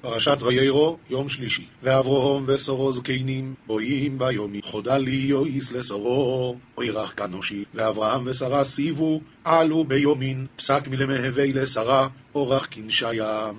[0.00, 1.66] פרשת ויירו, יום שלישי.
[1.82, 7.64] ואברהם וסורו זקנים, בואים ביומי, חודה לי יויס לסורו, אוירך כנושי.
[7.74, 13.50] ואברהם ושרה סיבו, עלו ביומין, פסק מלמהווה לשרה, אורח כנשיה.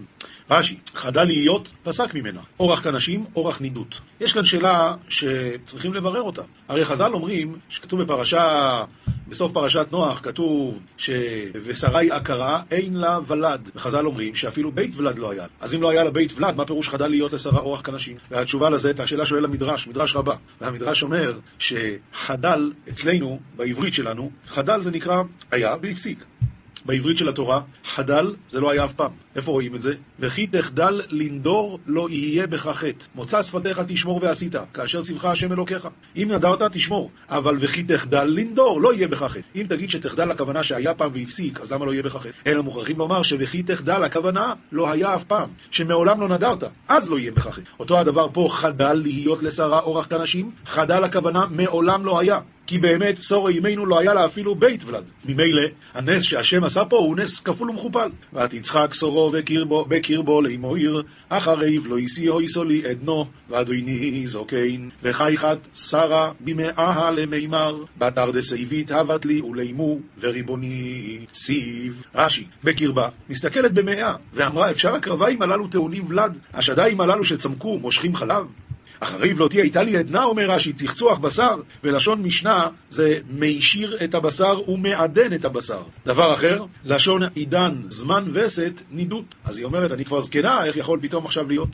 [0.52, 2.42] רש"י, חדל להיות, פסק ממנה.
[2.60, 3.96] אורח כנשים, אורח נידות.
[4.22, 6.42] יש כאן שאלה שצריכים לברר אותה.
[6.68, 8.84] הרי חז"ל אומרים, שכתוב בפרשה,
[9.30, 11.10] בסוף פרשת נוח, כתוב ש...
[11.64, 13.70] ושרי עקרה, אין לה ולד.
[13.76, 15.46] וחז"ל אומרים שאפילו בית ולד לא היה.
[15.60, 18.18] אז אם לא היה לה בית ולד, מה פירוש חדל להיות לשרה אורח כנשים?
[18.32, 20.36] והתשובה לזה, את השאלה שואל המדרש, מדרש רבה.
[20.62, 26.26] והמדרש אומר שחדל, אצלנו, בעברית שלנו, חדל זה נקרא היה והפסיק.
[26.86, 29.12] בעברית של התורה, חדל זה לא היה אף פעם.
[29.36, 29.94] איפה רואים את זה?
[30.20, 33.06] וכי תחדל לנדור לא יהיה בך חטא.
[33.16, 35.88] מוצא שפתיך תשמור ועשית, כאשר ציווך השם אלוקיך.
[36.16, 39.40] אם נדרת תשמור, אבל וכי תחדל לנדור לא יהיה בך חטא.
[39.56, 42.30] אם תגיד שתחדל הכוונה שהיה פעם והפסיק, אז למה לא יהיה בך חטא?
[42.48, 47.20] אלא מוכרחים לומר שווכי תחדל הכוונה לא היה אף פעם, שמעולם לא נדרת, אז לא
[47.20, 47.62] יהיה בך חטא.
[47.80, 52.40] אותו הדבר פה, חדל להיות לשרה אורח כנשים, חדל הכוונה מעולם לא היה.
[52.70, 55.04] כי באמת צור אימנו לא היה לה אפילו בית ולד.
[55.26, 55.62] ממילא,
[55.94, 58.10] הנס שהשם עשה פה הוא נס כפול ומכופל.
[58.34, 59.32] ותצחק צורו
[59.88, 64.90] בקרבו לאמו עיר, אחריו לא הסיעו איסולי עדנו, ואדוני זוקין.
[65.04, 72.04] וחייכת שרה במאה למימר, בתר דסייבית הבת לי ולאמו, וריבוני סיב.
[72.16, 78.46] רש"י, בקרבה, מסתכלת במאה, ואמרה, אפשר הקרביים הללו טעונים ולד, השדיים הללו שצמקו מושכים חלב?
[79.00, 84.16] אחריו לא תהיה הייתה לי עדנה, אומר רש"י, תחצוח בשר, ולשון משנה זה מישיר את
[84.16, 85.84] הבשר ומעדן את הבשר.
[86.06, 89.36] דבר אחר, לשון עידן, זמן וסת, נידות.
[89.46, 91.70] אז היא אומרת, אני כבר זקנה, איך יכול פתאום עכשיו להיות?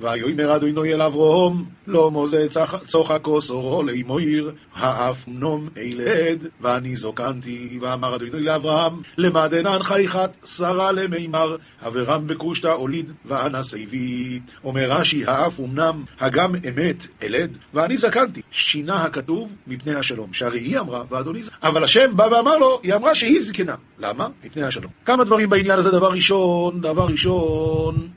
[0.00, 2.46] ויאמר אדוני אל אברהם, לא מוזה
[2.86, 10.92] צוחקו סורו לאמו עיר, האף נום אילד, ואני זוקנתי, ואמר אדוני לאברהם, למדנן חייכת, שרה
[10.92, 14.54] למימר, אברהם בקושתא הוליד, ואנה סייבית.
[14.64, 18.42] אומר רש"י, האף אמנם, הגם אמת, אלד, ואני זקנתי.
[18.50, 21.66] שינה הכתוב מפני השלום, שהרי היא אמרה, ואדוני זקנתי.
[21.68, 23.74] אבל השם בא ואמר לו, היא אמרה שהיא זקנה.
[23.98, 24.28] למה?
[24.44, 24.92] מפני השלום.
[25.04, 28.08] כמה דברים בעניין הזה, דבר ראשון, דבר ראשון,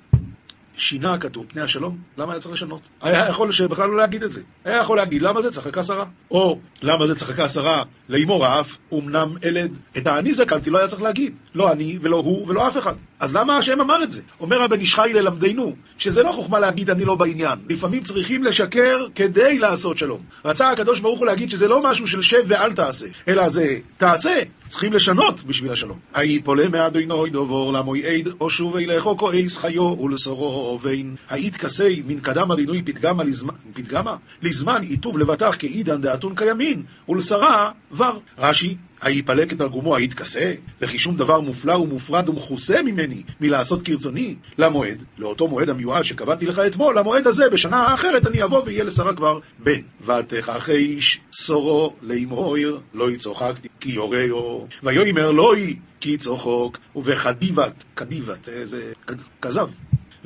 [0.77, 2.81] שינה הכתוב, פני השלום, למה היה צריך לשנות?
[3.01, 4.41] היה יכול שבכלל לא להגיד את זה.
[4.65, 6.05] היה יכול להגיד, למה זה צחקה שרה?
[6.31, 9.71] או, למה זה צחקה שרה לאמור האף, אמנם אלד.
[9.97, 11.35] את האני זקנתי לא היה צריך להגיד.
[11.55, 12.93] לא אני, ולא הוא, ולא אף אחד.
[13.19, 14.21] אז למה השם אמר את זה?
[14.39, 17.59] אומר הבן איש חי ללמדנו, שזה לא חוכמה להגיד אני לא בעניין.
[17.69, 20.19] לפעמים צריכים לשקר כדי לעשות שלום.
[20.45, 24.39] רצה הקדוש ברוך הוא להגיד שזה לא משהו של שב ואל תעשה, אלא זה תעשה,
[24.67, 25.99] צריכים לשנות בשביל השלום.
[26.13, 31.15] היי פולה מאדוני דובור למוי עד, או שוב אילכו כועס חיו ולשורו ובין.
[31.29, 34.15] היית כסי מן קדם הדינוי פתגמה לזמן, פתגמה?
[34.41, 38.21] לזמן עיטוב לבטח כאידן דאתון כימין, ולשרה ור.
[38.37, 45.03] רש"י היפלק את תרגומו היתכסה, וכי שום דבר מופלא ומופרד ומכוסה ממני מלעשות כרצוני למועד,
[45.17, 49.39] לאותו מועד המיועד שקבעתי לך אתמול, למועד הזה בשנה האחרת אני אבוא ויהיה לשרה כבר
[49.59, 49.81] בן.
[50.05, 52.55] ותכחיש סורו לאמור
[52.93, 58.93] לא יצוחקתי כי יורהו, ויאמר לוי כי צוחוק, ובחדיבת, קדיבת, זה
[59.41, 59.67] כזב.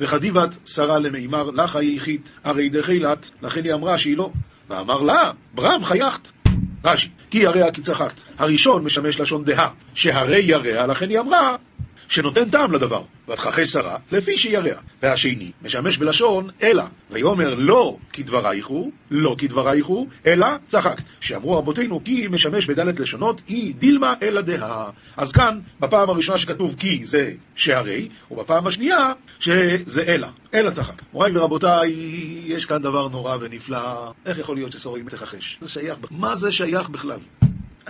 [0.00, 4.30] וחדיבת שרה למימר לך היחיד, הרי דחילת, לכן היא אמרה שהיא לא.
[4.68, 5.22] ואמר לה,
[5.54, 6.39] ברם חייכת.
[6.84, 8.20] רש"י, כי ירע כי צחקת.
[8.38, 11.56] הראשון משמש לשון דהה, שהרי ירע, לכן היא אמרה
[12.10, 14.80] שנותן טעם לדבר, ותכחי שרה, לפי שירע.
[15.02, 21.02] והשני משמש בלשון אלא, ויאמר לא כדברייך הוא, לא כדברייך הוא, אלא צחקת.
[21.20, 24.90] שאמרו רבותינו כי משמש בדלת לשונות, אי דילמה אלא דהה.
[25.16, 31.02] אז כאן, בפעם הראשונה שכתוב כי זה שהרי, ובפעם השנייה שזה אלא, אלא צחק.
[31.12, 31.90] מוריי ורבותיי,
[32.44, 34.12] יש כאן דבר נורא ונפלא.
[34.26, 35.58] איך יכול להיות שסורים תכחש?
[36.10, 37.18] מה זה שייך בכלל?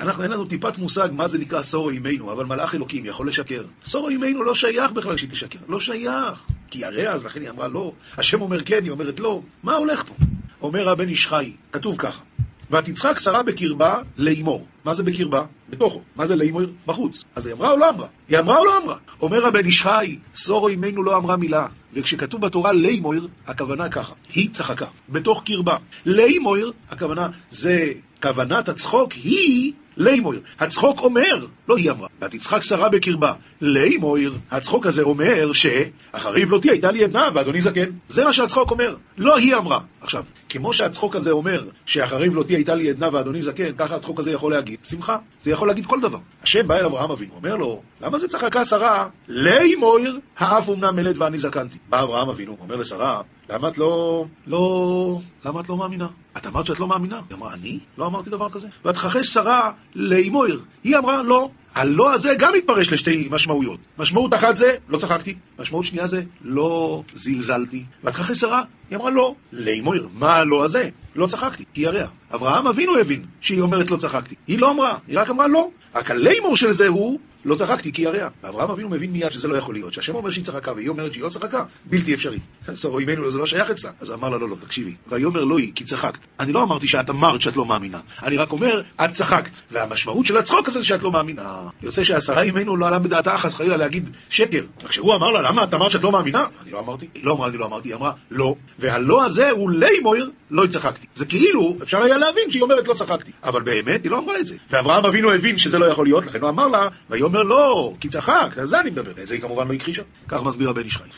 [0.01, 3.63] אנחנו, אין לנו טיפת מושג מה זה נקרא סורו אימנו, אבל מלאך אלוקים יכול לשקר.
[3.85, 6.47] סורו אימנו לא שייך בכלל שהיא תשקר, לא שייך.
[6.71, 7.93] כי הרי אז, לכן היא אמרה לא.
[8.19, 9.43] השם אומר כן, היא אומרת לא.
[9.63, 10.15] מה הולך פה?
[10.63, 12.23] אומר הבן איש חי, כתוב ככה:
[12.71, 14.67] ותצחק שרה בקרבה לאמור.
[14.85, 15.45] מה זה בקרבה?
[15.71, 16.03] בתוכו.
[16.17, 16.63] מה זה לאמור?
[16.87, 17.25] בחוץ.
[17.35, 18.07] אז היא אמרה או לא אמרה?
[18.29, 18.97] היא אמרה או לא אמרה?
[19.23, 21.67] אומר הבן איש חי, סורו אימנו לא אמרה מילה.
[21.93, 25.77] וכשכתוב בתורה לימויר, הכוונה ככה, היא צחקה, בתוך קרבה.
[26.07, 27.93] לימויר, הכוונה, זה
[28.23, 30.41] כוונת הצחוק היא לימויר.
[30.61, 33.33] הצחוק אומר, לא היא אמרה, ותצחק שרה בקרבה.
[33.61, 37.91] לימויר, הצחוק הזה אומר שאחרי בלותי הייתה לי עדנה ואדוני זקן.
[38.09, 39.81] זה מה שהצחוק אומר, לא היא אמרה.
[40.01, 44.33] עכשיו, כמו שהצחוק הזה אומר שאחרי בלותי הייתה לי עדנה ואדוני זקן, ככה הצחוק הזה
[44.33, 45.17] יכול להגיד שמחה.
[45.41, 46.19] זה יכול להגיד כל דבר.
[46.43, 49.09] השם בא אל אברהם אבינו, אומר לו, למה זה צחקה שרה?
[49.29, 51.79] לימויר, האף אמנם מלד ואני זקנתי.
[51.89, 54.25] בא אברהם אבינו, אומר לשרה, למה את לא...
[54.47, 55.21] לא...
[55.45, 56.07] למה את לא מאמינה?
[56.37, 57.21] את אמרת שאת לא מאמינה.
[57.29, 57.79] היא אמרה, אני?
[57.99, 58.69] לא אמרתי דבר כזה.
[58.85, 60.61] ותכחש שרה לאמויר.
[60.85, 61.51] היא אמרה לא.
[61.75, 63.81] הלא הזה גם מתפרש לשתי משמעויות.
[63.99, 65.35] משמעות אחת זה, לא צחקתי.
[65.59, 67.85] משמעות שנייה זה, לא זלזלתי.
[68.05, 68.63] ואת חסרה?
[68.91, 69.35] היא אמרה לא.
[69.53, 70.89] לאמויר, מה הלא הזה?
[71.17, 72.07] לא צחקתי, כי ירע.
[72.35, 74.35] אברהם אבינו הבין שהיא אומרת לא צחקתי.
[74.47, 75.71] היא לא אמרה, היא רק אמרה לא.
[75.95, 78.29] רק הלימור של זה הוא לא צחקתי כי ירע.
[78.43, 81.25] ואברהם אבינו מבין מיד שזה לא יכול להיות, שהשם אומר שהיא צחקה והיא אומרת שהיא
[81.25, 82.39] לא צחקה, בלתי אפשרי.
[82.75, 83.91] סורו אימנו זה לא שייך אצלה.
[84.01, 84.95] אז אמר לה לא, לא, תקשיבי.
[85.09, 86.27] ויאמר לא היא, כי צחקת.
[86.41, 89.51] אני לא אמרתי שאת אמרת שאת לא מאמינה, אני רק אומר, את צחקת.
[89.71, 91.69] והמשמעות של הצחוק הזה זה שאת לא מאמינה.
[91.83, 94.65] יוצא שהשרה אימנו לא עלה בדעתה חס חלילה להגיד שקר.
[94.89, 96.47] כשהוא אמר לה, למה את אמרת שאת לא מאמינה?
[96.63, 97.09] אני לא אמרתי.
[97.15, 98.55] היא לא אמרה, אני לא אמרתי, היא אמרה, לא.
[98.79, 101.07] והלא הזה הוא לימויר, לא צחקתי.
[101.15, 103.33] זה כאילו, אפשר היה להבין שהיא אומרת לא צחקתי.
[103.45, 104.57] אבל באמת, היא לא אמרה את זה.
[104.71, 108.59] ואברהם אבינו הבין שזה לא יכול להיות, לכן הוא אמר לה, ויאמר לא, כי צחקת,
[108.59, 109.13] על זה אני מדבר.
[109.25, 110.03] זה היא כמובן לא הכחישה.
[110.29, 111.09] כך מסביר הבן איש חי.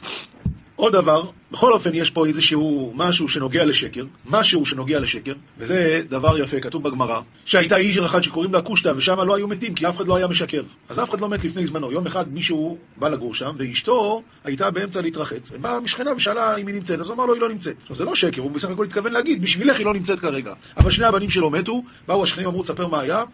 [0.83, 6.39] עוד דבר, בכל אופן יש פה איזשהו משהו שנוגע לשקר, משהו שנוגע לשקר, וזה דבר
[6.39, 9.97] יפה, כתוב בגמרא, שהייתה איש אחד שקוראים לה קושטא, ושם לא היו מתים, כי אף
[9.97, 10.63] אחד לא היה משקר.
[10.89, 11.93] אז אף אחד לא מת לפני זמנו.
[11.93, 15.51] יום אחד מישהו בא לגור שם, ואשתו הייתה באמצע להתרחץ.
[15.61, 17.77] באה משכנה ושאלה אם היא נמצאת, אז הוא אמר לו, היא לא נמצאת.
[17.81, 20.55] עכשיו, זה לא שקר, הוא בסך הכל התכוון להגיד, בשבילך היא לא נמצאת כרגע.
[20.77, 23.25] אבל שני הבנים שלו מתו, באו השכנים אמרו, תספר מה היה,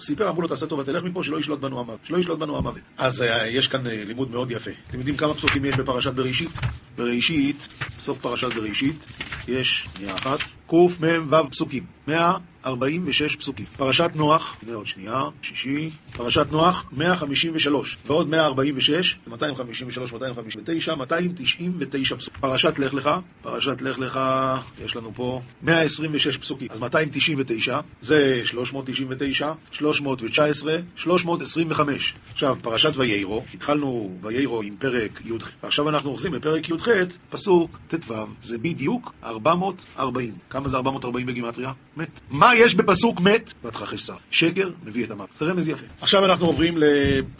[0.00, 2.00] סיפר, אמרו לו, תעשה טובה, תלך מפה, שלא ישלוט בנו המוות.
[2.04, 2.82] שלא ישלוט בנו המוות.
[2.98, 4.70] אז uh, יש כאן uh, לימוד מאוד יפה.
[4.88, 6.50] אתם יודעים כמה פסוקים יש בפרשת בראשית?
[6.96, 7.68] בראשית,
[8.00, 8.96] סוף פרשת בראשית,
[9.48, 11.84] יש, שנייה אחת, קמ"ו פסוקים.
[12.08, 13.66] 146 פסוקים.
[13.76, 22.40] פרשת נוח, הנה עוד שנייה, שישי, פרשת נוח, 153, ועוד 146, 253, 259, 299 פסוקים.
[22.40, 23.10] פרשת לך לך,
[23.42, 24.20] פרשת לך לך,
[24.84, 26.68] יש לנו פה 126 פסוקים.
[26.70, 32.14] אז 299, זה 399, 319, 325.
[32.32, 36.88] עכשיו, פרשת ויירו, התחלנו ויירו עם פרק י"ח, ועכשיו אנחנו אוחזים בפרק י"ח,
[37.30, 40.32] פסוק ט"ו, זה בדיוק 440.
[40.58, 41.72] כמה זה 440 בגימטריה?
[41.96, 42.20] מת.
[42.30, 43.52] מה יש בפסוק מת?
[43.64, 44.14] ותכחש שר.
[44.30, 45.28] שקר מביא את המוות.
[45.36, 45.86] זה רמז יפה.
[46.00, 46.74] עכשיו אנחנו עוברים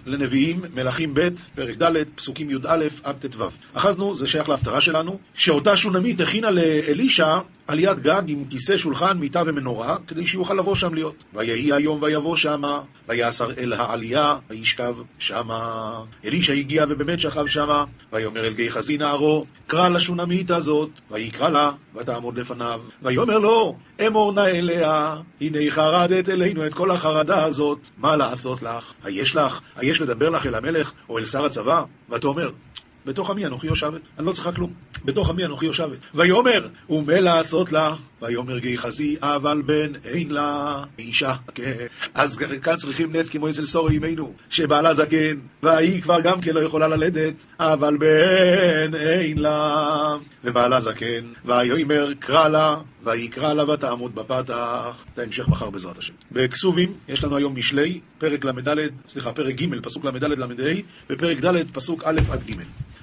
[0.06, 3.44] לנביאים, מלכים ב', פרק ד', פסוקים י"א עד ט"ו.
[3.74, 9.42] אחזנו, זה שייך להפטרה שלנו, שאותה שונמית הכינה לאלישע עליית גג עם כיסא, שולחן, מיטה
[9.46, 11.24] ומנורה, כדי שיוכל לבוא שם להיות.
[11.34, 16.00] ויהי היום ויבוא שמה, ויעשר אל העלייה, וישכב שמה.
[16.24, 22.38] אלישע הגיע ובאמת שכב שמה, ויאמר אל גיחזי נערו, קרא לשונמית הזאת, ויקרא לה, ותעמוד
[22.38, 22.80] לפניו.
[23.02, 23.76] ויאמר לו,
[24.06, 28.94] אמור נא אליה, הנה חרדת אלינו את כל החרדה הזאת, מה לעשות לך?
[29.04, 31.82] היש לך, היש לדבר לך אל המלך או אל שר הצבא?
[32.08, 32.50] ואתה אומר,
[33.06, 34.72] בתוך עמי אנוכי יושבת, אני לא צריכה כלום.
[35.04, 35.98] בתוך עמי אנוכי יושבת.
[36.14, 37.94] ויאמר, ומה לעשות לה?
[38.22, 41.34] ויאמר גיחזי, אבל בן אין לה אישה.
[41.54, 41.86] כן.
[42.14, 46.60] אז כאן צריכים נס כמו אצל סורי אמנו, שבעלה זקן, והיא כבר גם כן לא
[46.60, 50.16] יכולה ללדת, אבל בן אין לה.
[50.44, 55.04] ובעלה זקן, ויאמר קרא לה, ויקרא לה ותעמוד בפתח.
[55.14, 56.14] את ההמשך מחר בעזרת השם.
[56.32, 58.76] בכסובים, יש לנו היום משלי, פרק ל"ד,
[59.06, 60.46] סליחה, פרק ג', פסוק ל"ד ל"ה,
[61.10, 62.54] ופרק ד', פסוק א' עד ג'.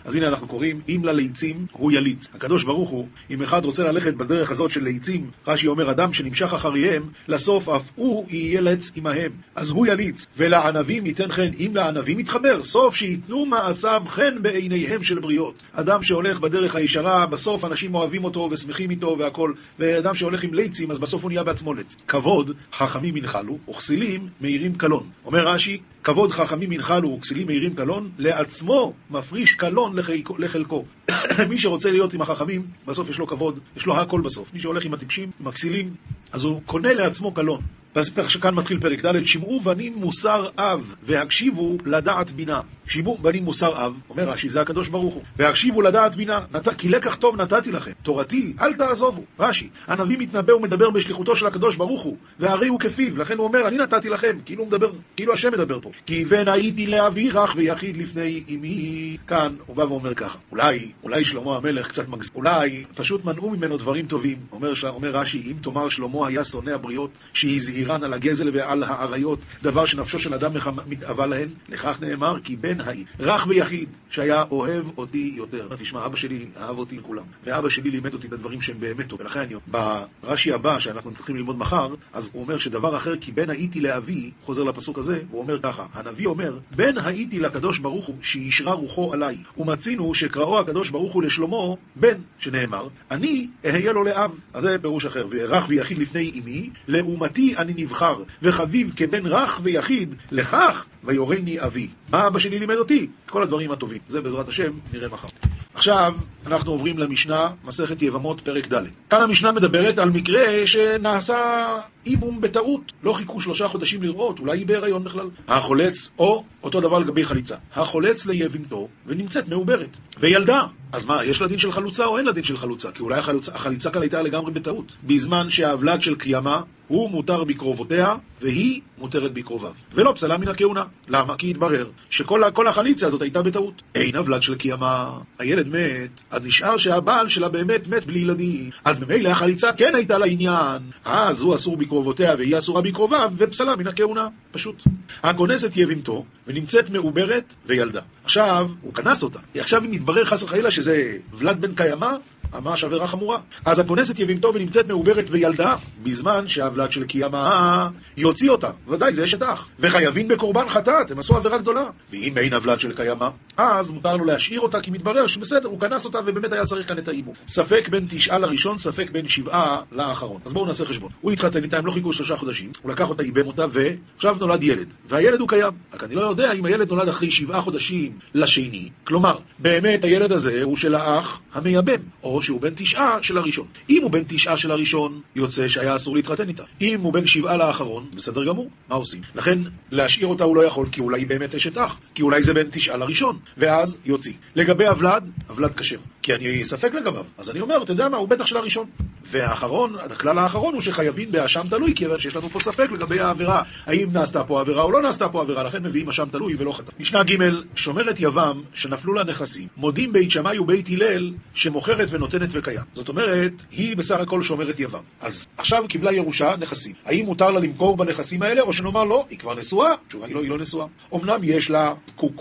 [0.05, 2.27] אז הנה אנחנו קוראים, אם לליצים הוא יליץ.
[2.33, 6.53] הקדוש ברוך הוא, אם אחד רוצה ללכת בדרך הזאת של ליצים, רש"י אומר, אדם שנמשך
[6.53, 9.31] אחריהם, לסוף אף הוא יהיה לץ עמהם.
[9.55, 10.27] אז הוא יליץ.
[10.37, 15.63] ולענבים ייתן חן, אם לענבים יתחבר, סוף שייתנו מעשיו חן בעיניהם של בריות.
[15.73, 19.53] אדם שהולך בדרך הישרה, בסוף אנשים אוהבים אותו ושמחים איתו והכל.
[19.79, 21.97] ואדם שהולך עם ליצים, אז בסוף הוא נהיה בעצמו לץ.
[22.07, 25.09] כבוד, חכמים ינחלו, וכסילים מאירים קלון.
[25.25, 29.95] אומר רש"י, כבוד חכמים ינחלו וכסילים מאירים קלון, לעצמו מפריש קלון
[30.37, 30.85] לחלקו.
[31.49, 34.53] מי שרוצה להיות עם החכמים, בסוף יש לו כבוד, יש לו הכל בסוף.
[34.53, 35.93] מי שהולך עם הטיפשים, עם הכסילים,
[36.31, 37.61] אז הוא קונה לעצמו קלון.
[37.95, 42.61] ואז כאן מתחיל פרק ד', שמעו בנים מוסר אב, והקשיבו לדעת בינה.
[42.87, 45.23] שמעו בנים מוסר אב, אומר רש"י, זה הקדוש ברוך הוא.
[45.37, 46.67] והקשיבו לדעת בינה, נת...
[46.77, 47.91] כי לקח טוב נתתי לכם.
[48.03, 49.23] תורתי, אל תעזובו.
[49.39, 53.67] רש"י, הנביא מתנבא ומדבר בשליחותו של הקדוש ברוך הוא, והרי הוא כפיו, לכן הוא אומר,
[53.67, 55.91] אני נתתי לכם, כאילו הוא מדבר, כאילו השם מדבר פה.
[56.05, 59.17] כי בן הייתי לאבי רך ויחיד לפני אמי.
[59.27, 63.77] כאן הוא בא ואומר ככה, אולי, אולי שלמה המלך קצת מגזים, אולי פשוט מנעו ממנו
[63.77, 64.37] דברים טובים.
[64.51, 69.85] אומר, אומר רש"י, אם תאמר שלמה היה שונא הבריות, שהזהירן על הגזל ועל האריות, דבר
[69.85, 70.51] שנפשו של אדם
[70.87, 75.67] מתאווה להן, לכך נאמר, כי בן ההיא, רך ויחיד, שהיה אוהב אותי יותר.
[75.79, 79.07] תשמע, אבא שלי אהב אותי עם כולם, ואבא שלי לימד אותי את הדברים שהם באמת
[79.07, 79.55] טוב, ולכן אני...
[79.67, 84.31] ברש"י הבא, שאנחנו צריכים ללמוד מחר, אז הוא אומר שדבר אחר, כי בן הייתי לאבי,
[84.43, 89.13] חוזר לפסוק הזה, הוא אומר ככה, הנביא אומר, בן הייתי לקדוש ברוך הוא, שישרה רוחו
[89.13, 91.57] עליי, ומצינו שקראו הקדוש ברוך הוא לשלמה,
[91.95, 94.31] בן, שנאמר, אני אהיה לו לאב.
[94.53, 100.15] אז זה פירוש אחר, ורך ויחיד לפני אמי, לעומתי אני נבחר, וחביב כבן רך ויחיד,
[100.31, 101.87] לכך ויורני אבי.
[102.09, 103.07] מה אבא שלי לימד אותי?
[103.29, 103.99] כל הדברים הטובים.
[104.07, 105.27] זה בעזרת השם, נראה מחר.
[105.75, 106.13] עכשיו,
[106.47, 108.83] אנחנו עוברים למשנה, מסכת יבמות, פרק ד'.
[109.09, 111.65] כאן המשנה מדברת על מקרה שנעשה
[112.05, 112.91] איבום בטעות.
[113.03, 115.29] לא חיכו שלושה חודשים לראות, אולי היא בהיריון בכלל.
[115.47, 117.55] החולץ, או אותו דבר לגבי חליצה.
[117.73, 119.97] החולץ ליבמתו ונמצאת מעוברת.
[120.19, 120.61] וילדה.
[120.91, 122.91] אז מה, יש לה דין של חלוצה או אין לה דין של חלוצה?
[122.91, 124.95] כי אולי החלוצה, החליצה כאן הייתה לגמרי בטעות.
[125.03, 129.71] בזמן שהוולד של קיימה הוא מותר בקרובותיה, והיא מותרת בקרוביו.
[129.93, 130.83] ולא פסלה מן הכהונה.
[131.07, 131.37] למה?
[131.37, 133.81] כי התברר שכל החליצה הזאת הייתה בטעות.
[133.95, 138.69] אין הוולד של קיימה, הילד מת, אז נשאר שהבעל שלה באמת מת בלי ילדים.
[138.85, 140.81] אז ממילא החליצה כן הייתה לה עניין.
[141.05, 144.27] אז הוא אסור בקרובותיה והיא אסורה בקרוביו, ופסלה מן הכהונה.
[144.51, 144.83] פשוט.
[145.23, 148.01] הכונסת יבימתו, ונמצאת מעוברת וילדה.
[148.23, 149.39] עכשיו, הוא כנס אותה.
[149.55, 152.11] עכשיו אם יתברר חס וחלילה שזה ולד בן קיימא,
[152.53, 153.37] ממש עבירה חמורה.
[153.65, 157.87] אז הכונסת יבימתו ונמצאת מעוברת וילדה, בזמן שהוולד של קיימא
[158.17, 158.69] יוציא אותה.
[158.87, 159.69] ודאי, זה אשת אח.
[159.79, 161.85] וחייבים בקורבן חטאת, הם עשו עבירה גדולה.
[162.11, 166.05] ואם אין הוולד של קיימא, אז מותר לו להשאיר אותה, כי מתברר שבסדר, הוא כנס
[166.05, 167.33] אותה ובאמת היה צריך כאן את האימו.
[167.47, 170.41] ספק בין תשעה לראשון, ספק בין שבעה לאחרון.
[170.45, 171.09] אז בואו נעשה חשבון.
[171.21, 174.63] הוא התחתן איתה, הם לא חיכו שלושה חודשים, הוא לקח אותה, איבם אותה, ועכשיו נולד
[174.63, 174.93] ילד.
[175.07, 175.73] והילד הוא קיים.
[175.93, 178.89] רק אני לא יודע אם הילד נולד אחרי שבעה חודשים לשני.
[179.03, 183.67] כלומר, באמת הילד הזה הוא של האח המייבם, או שהוא בן תשעה של הראשון.
[183.89, 186.63] אם הוא בן תשעה של הראשון, יוצא שהיה אסור להתחתן איתה.
[186.81, 189.21] אם הוא בן שבעה לאחרון, בסדר גמור, מה עושים?
[189.35, 189.59] לכן,
[189.91, 192.67] להשאיר אותה הוא לא יכול, כי אולי היא באמת אשת אח, כי אולי זה בן
[192.71, 194.33] תשעה לראשון, ואז יוציא.
[194.55, 197.23] לגבי הוולד, הוולד כשר, כי אני ספק לגביו.
[197.37, 198.85] אז אני אומר, אתה יודע מה, הוא בטח של הראשון.
[199.23, 204.11] והאחרון, הכלל האחרון הוא שחייבים באשם תלוי, כיוון שיש לנו פה ספק לגבי העבירה, האם
[204.13, 206.91] נעשתה פה עבירה או לא נעשתה פה עבירה, לכן מביאים אשם תלוי ולא חטא.
[206.99, 207.35] משנה ג'
[207.75, 212.79] שומרת יבם שנפלו לה נכסים, מודים בית שמאי ובית הלל שמוכרת ונותנת וקיים.
[212.93, 215.03] זאת אומרת, היא בסך הכל שומרת יבם.
[215.21, 216.93] אז עכשיו קיבלה ירושה נכסים.
[217.05, 219.93] האם מותר לה למכור בנכסים האלה, או שנאמר לא, היא כבר נשואה?
[220.05, 220.85] התשובה היא לא, היא לא נשואה.
[221.13, 221.93] אמנם יש לה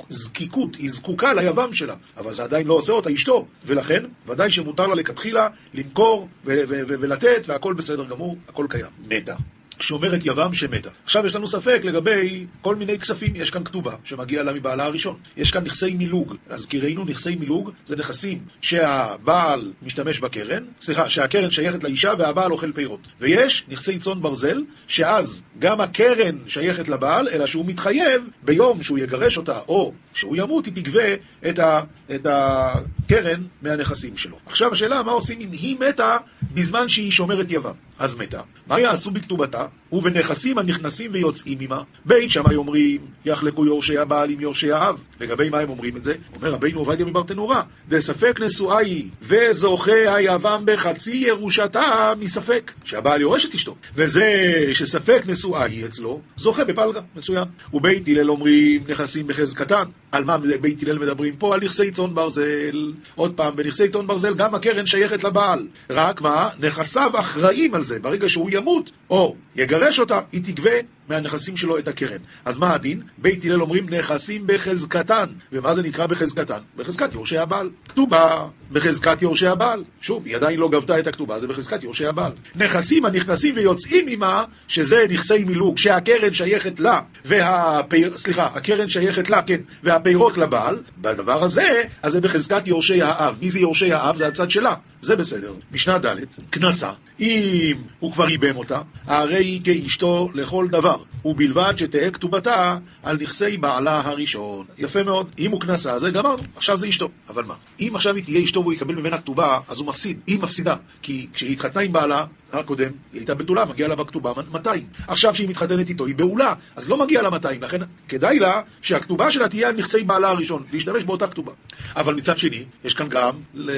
[0.08, 4.86] זקיקות, היא זקוקה ליבם שלה, אבל זה עדיין לא עושה אותה אשתו, ולכן ודאי שמותר
[4.86, 8.90] לה לכתחילה למכור ולתת, והכל בסדר גמור, הכל קיים.
[9.08, 9.34] מתה.
[9.80, 10.90] שאומרת יבם שמתה.
[11.04, 15.16] עכשיו יש לנו ספק לגבי כל מיני כספים, יש כאן כתובה שמגיע לה מבעלה הראשון.
[15.36, 16.36] יש כאן נכסי מילוג.
[16.48, 22.72] אז כראינו נכסי מילוג זה נכסים שהבעל משתמש בקרן, סליחה, שהקרן שייכת לאישה והבעל אוכל
[22.72, 23.00] פירות.
[23.20, 29.38] ויש נכסי צאן ברזל, שאז גם הקרן שייכת לבעל, אלא שהוא מתחייב ביום שהוא יגרש
[29.38, 31.14] אותה או שהוא ימות, היא תגבה
[31.48, 31.80] את, ה,
[32.14, 34.36] את הקרן מהנכסים שלו.
[34.46, 36.16] עכשיו השאלה, מה עושים אם היא מתה
[36.54, 37.74] בזמן שהיא שומרת יבם?
[37.98, 38.40] אז מתה.
[38.66, 39.66] מה יעשו בכתובתה?
[39.94, 41.82] ובנכסים הנכנסים ויוצאים עמה.
[42.04, 44.96] בית שמאי אומרים, יחלקו יורשי הבעל עם יורשי האב.
[45.20, 46.14] לגבי מה הם אומרים את זה?
[46.36, 53.54] אומר רבינו עובדיה מברטנורה, דספק נשואה היא, וזוכה היבם בחצי ירושתה מספק, שהבעל יורש את
[53.54, 53.76] אשתו.
[53.94, 57.44] וזה שספק נשואה היא אצלו, זוכה בפלגה, מצוין.
[57.72, 59.84] ובית הלל אומרים, נכסים בחזקתן.
[60.12, 61.54] על מה בית הלל מדברים פה?
[61.54, 62.92] על נכסי צאן ברזל.
[63.14, 65.66] עוד פעם, בנכסי צאן ברזל גם הקרן שייכת לבעל.
[65.90, 66.48] רק מה?
[66.58, 67.98] נכסיו אחראים על זה.
[67.98, 70.70] ברגע שהוא ימות, או יגרש אותה, היא תגבה
[71.08, 72.18] מהנכסים שלו את הקרן.
[72.44, 73.02] אז מה הדין?
[73.18, 75.26] בית הלל אומרים נכסים בחזקתן.
[75.52, 76.58] ומה זה נקרא בחזקתן?
[76.76, 77.70] בחזקת יורשי הבעל.
[77.88, 79.84] כתובה בחזקת יורשי הבעל.
[80.00, 82.32] שוב, היא עדיין לא גבתה את הכתובה, זה בחזקת יורשי הבעל.
[82.54, 88.16] נכסים הנכנסים ויוצאים עמה, שזה נכסי מילוג, שהקרן שייכת לה, והפיר...
[88.16, 93.36] סליחה, הקרן שייכת לה, כן, והפירות לבעל, בדבר הזה, אז זה בחזקת יורשי האב.
[93.40, 94.16] מי זה יורשי האב?
[94.16, 94.74] זה הצד שלה.
[95.00, 95.52] זה בסדר.
[95.72, 96.16] משנה ד',
[96.52, 96.90] כנסה.
[97.20, 100.93] אם הוא כבר איבם אותה, הרי היא כאשתו לכל דבר,
[101.24, 104.66] ובלבד שתהא כתובתה על נכסי בעלה הראשון.
[104.78, 105.30] יפה מאוד.
[105.38, 106.42] אם הוא כנסה, זה גמרנו.
[106.56, 107.08] עכשיו זה אשתו.
[107.28, 107.54] אבל מה?
[107.80, 110.20] אם עכשיו היא תהיה אשתו והוא יקבל ממנה כתובה, אז הוא מפסיד.
[110.26, 110.76] היא מפסידה.
[111.02, 114.86] כי כשהיא התחתנה עם בעלה, הקודם, היא הייתה בתולה, מגיע לה בכתובה 200.
[115.06, 119.30] עכשיו שהיא מתחתנת איתו, היא בעולה, אז לא מגיע לה 200, לכן כדאי לה שהכתובה
[119.30, 121.52] שלה תהיה על נכסי בעלה הראשון, להשתמש באותה כתובה.
[121.96, 123.32] אבל מצד שני, יש כאן גם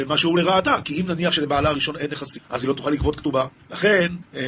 [0.06, 3.47] משהו לרעתה, כי אם נניח שלבעלה הראשון אין נכסים, אז היא לא תוכל לגבות כתובה.
[3.71, 4.40] לכן, אה,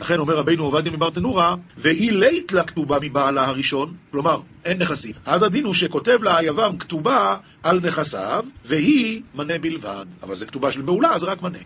[0.00, 5.12] לכן אומר רבינו עובדיה מברטנורה, והיא לית לה כתובה מבעלה הראשון, כלומר, אין נכסים.
[5.26, 10.06] אז הדין הוא שכותב לה היבם כתובה על נכסיו, והיא מנה בלבד.
[10.22, 11.58] אבל זה כתובה של בעולה, אז רק מנה.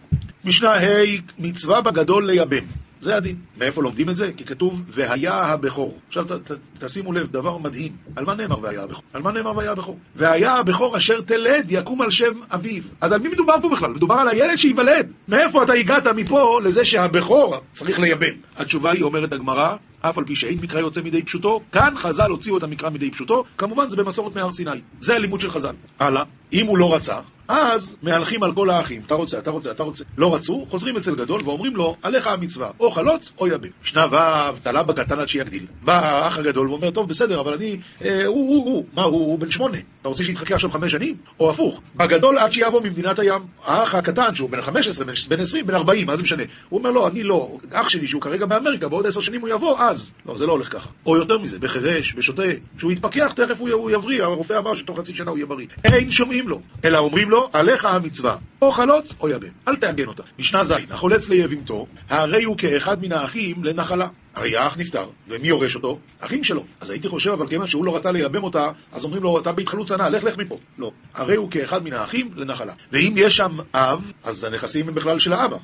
[0.44, 1.04] משנה ה'
[1.38, 2.64] מצווה בגדול לייבם.
[3.00, 3.36] זה הדין.
[3.58, 4.30] מאיפה לומדים את זה?
[4.36, 5.98] כי כתוב, והיה הבכור.
[6.08, 7.92] עכשיו ת, ת, תשימו לב, דבר מדהים.
[8.16, 9.02] על מה נאמר והיה הבכור?
[9.12, 9.98] על מה נאמר והיה הבכור?
[10.16, 12.82] והיה הבכור אשר תלד יקום על שם אביו.
[13.00, 13.90] אז על מי מדובר פה בכלל?
[13.90, 15.12] מדובר על הילד שייוולד.
[15.28, 18.34] מאיפה אתה הגעת מפה לזה שהבכור צריך לייבם?
[18.56, 22.58] התשובה היא, אומרת הגמרא, אף על פי שאין מקרא יוצא מידי פשוטו, כאן חז"ל הוציאו
[22.58, 24.70] את המקרא מידי פשוטו, כמובן זה במסורת מהר סיני.
[25.00, 25.74] זה הלימוד של חז"ל.
[25.98, 29.82] הלאה, אם הוא לא רצה, אז מהלכים על כל האחים, אתה רוצה, אתה רוצה, אתה
[29.82, 30.04] רוצה.
[30.18, 33.68] לא רצו, חוזרים אצל גדול ואומרים לו, עליך המצווה, או חלוץ או יבם.
[33.82, 35.66] שנה ו', תלה בקטן עד שיגדיל.
[35.82, 39.38] בא האח הגדול ואומר, טוב, בסדר, אבל אני, אה, הוא, הוא, הוא, מה, הוא, הוא
[39.38, 41.16] בן שמונה, אתה רוצה שיתחכה עכשיו חמש שנים?
[41.40, 43.42] או הפוך, בגדול עד שיבוא ממדינת הים.
[43.64, 46.42] האח הקטן, שהוא בן 15, בן 20, בן 40, מה זה משנה?
[46.68, 49.78] הוא אומר, לא, אני לא, אח שלי שהוא כרגע באמריקה, בעוד עשר שנים הוא יבוא,
[49.78, 50.12] אז.
[50.26, 50.88] לא, זה לא הולך ככה.
[51.06, 52.42] או יותר מזה, בחירש, בשוטה,
[52.76, 55.66] כשהוא יתפכח, תכף הוא יבריא, הרופא אמר שתוך חצי שנה הוא יהיה בריא.
[55.84, 60.22] אין שומעים לו, אלא אומרים לו, עליך המצווה, או חלוץ או יבם, אל תעגן אותה.
[60.38, 64.08] משנה ז', החולץ ליבימתו, הרי הוא כאחד מן האחים לנחלה.
[64.34, 65.98] הרי האח נפטר, ומי יורש אותו?
[66.20, 66.64] אחים שלו.
[66.80, 69.88] אז הייתי חושב, אבל כיוון שהוא לא רצה לייבם אותה, אז אומרים לו, אתה בהתחלות
[69.88, 70.58] צנע, לך לך מפה.
[70.78, 70.90] לא.
[71.14, 72.72] הרי הוא כאחד מן האחים לנחלה.
[72.92, 75.56] ואם יש שם אב, אז הנכסים הם בכלל של האבא.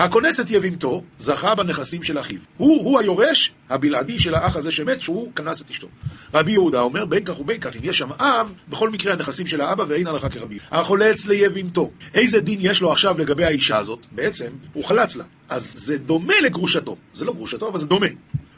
[0.00, 2.38] הכונס את יבימתו, זכה בנכסים של אחיו.
[2.56, 5.88] הוא, הוא היורש הבלעדי של האח הזה שמת, שהוא כנס את אשתו.
[6.34, 9.60] רבי יהודה אומר, בין כך ובין כך, אם יש שם אב, בכל מקרה הנכסים של
[9.60, 10.58] האבא ואין הלכה כרבי.
[10.70, 11.90] החולץ ליבימתו.
[12.14, 14.06] איזה דין יש לו עכשיו לגבי האישה הזאת?
[14.12, 15.24] בעצם, הוא חלץ לה.
[15.48, 16.96] אז זה דומה לגרושתו.
[17.14, 18.06] זה לא גרושתו, אבל זה דומה.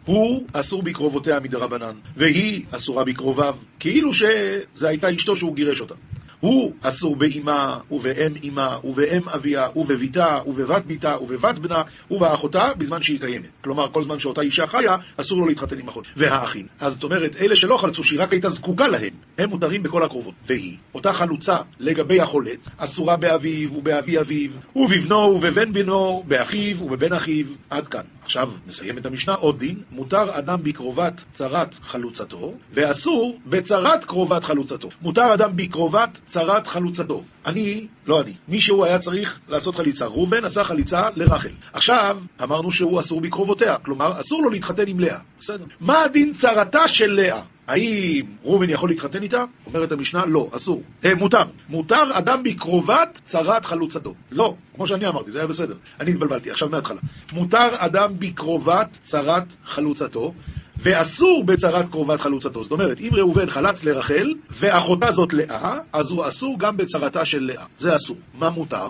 [0.04, 5.94] הוא אסור בקרובותיה מדרבנן, והיא אסורה בקרוביו, כאילו שזה הייתה אשתו שהוא גירש אותה.
[6.42, 13.20] הוא אסור באמה, ובאם אמה, ובאם אביה, ובביתה, ובבת ביתה, ובבת בנה, ובאחותה, בזמן שהיא
[13.20, 13.48] קיימת.
[13.64, 16.06] כלומר, כל זמן שאותה אישה חיה, אסור לו להתחתן עם אחות.
[16.16, 16.66] והאחים.
[16.80, 20.34] אז זאת אומרת, אלה שלא חלצו, שהיא רק הייתה זקוקה להם, הם מותרים בכל הקרובות.
[20.46, 27.46] והיא, אותה חלוצה לגבי החולץ, אסורה באביו, ובאבי אביו, ובבנו, ובבן בנו, באחיו, ובבן אחיו,
[27.70, 28.04] עד כאן.
[28.24, 34.88] עכשיו, נסיים את המשנה, עוד דין, מותר אדם בקרובת צרת חלוצתו, ואסור בצרת קרובת חלוצתו.
[35.02, 37.22] מותר אדם בקרובת צרת חלוצתו.
[37.46, 40.06] אני, לא אני, מישהו היה צריך לעשות חליצה.
[40.06, 41.52] ראובן עשה חליצה לרחל.
[41.72, 45.18] עכשיו, אמרנו שהוא אסור בקרובותיה, כלומר, אסור לו להתחתן עם לאה.
[45.38, 45.64] בסדר.
[45.80, 47.42] מה הדין צרתה של לאה?
[47.68, 49.44] האם ראובן יכול להתחתן איתה?
[49.66, 50.82] אומרת המשנה, לא, אסור.
[51.04, 51.42] אה, מותר.
[51.68, 54.14] מותר אדם בקרובת צרת חלוצתו.
[54.30, 55.74] לא, כמו שאני אמרתי, זה היה בסדר.
[56.00, 57.00] אני התבלבלתי, עכשיו מההתחלה.
[57.32, 60.34] מותר אדם בקרובת צרת חלוצתו,
[60.76, 62.62] ואסור בצרת קרובת חלוצתו.
[62.62, 67.42] זאת אומרת, אם ראובן חלץ לרחל, ואחותה זאת לאה, אז הוא אסור גם בצרתה של
[67.42, 67.64] לאה.
[67.78, 68.16] זה אסור.
[68.34, 68.88] מה מותר?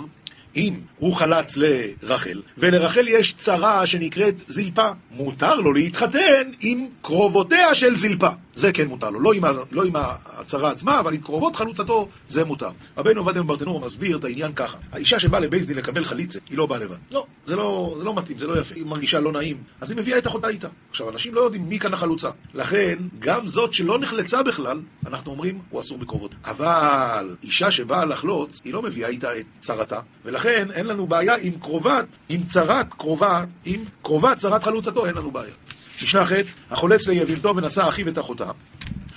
[0.56, 7.97] אם הוא חלץ לרחל, ולרחל יש צרה שנקראת זלפה, מותר לו להתחתן עם קרובותיה של
[7.97, 8.28] זלפה.
[8.54, 9.92] זה כן מותר לו, לא עם, לא עם
[10.26, 12.71] הצרה עצמה, אבל עם קרובות חלוצתו זה מותר.
[12.97, 16.66] רבינו עובדיה מברטנור מסביר את העניין ככה: האישה שבאה לבייס דין לקבל חליצה, היא לא
[16.66, 16.97] באה לבד.
[17.11, 19.99] לא, זה לא, זה לא מתאים, זה לא יפה, היא מרגישה לא נעים, אז היא
[19.99, 20.69] מביאה את אחותה איתה.
[20.91, 22.30] עכשיו, אנשים לא יודעים מי כאן החלוצה.
[22.54, 26.34] לכן, גם זאת שלא נחלצה בכלל, אנחנו אומרים, הוא אסור בקרובות.
[26.45, 31.52] אבל אישה שבאה לחלוץ, היא לא מביאה איתה את צרתה, ולכן אין לנו בעיה עם
[31.61, 35.55] קרובת, עם צרת קרובה, עם קרובת צרת חלוצתו, אין לנו בעיה.
[36.02, 36.33] משנה ח'
[36.71, 38.50] החולץ ליבימתו ונשא אחיו את אחותה.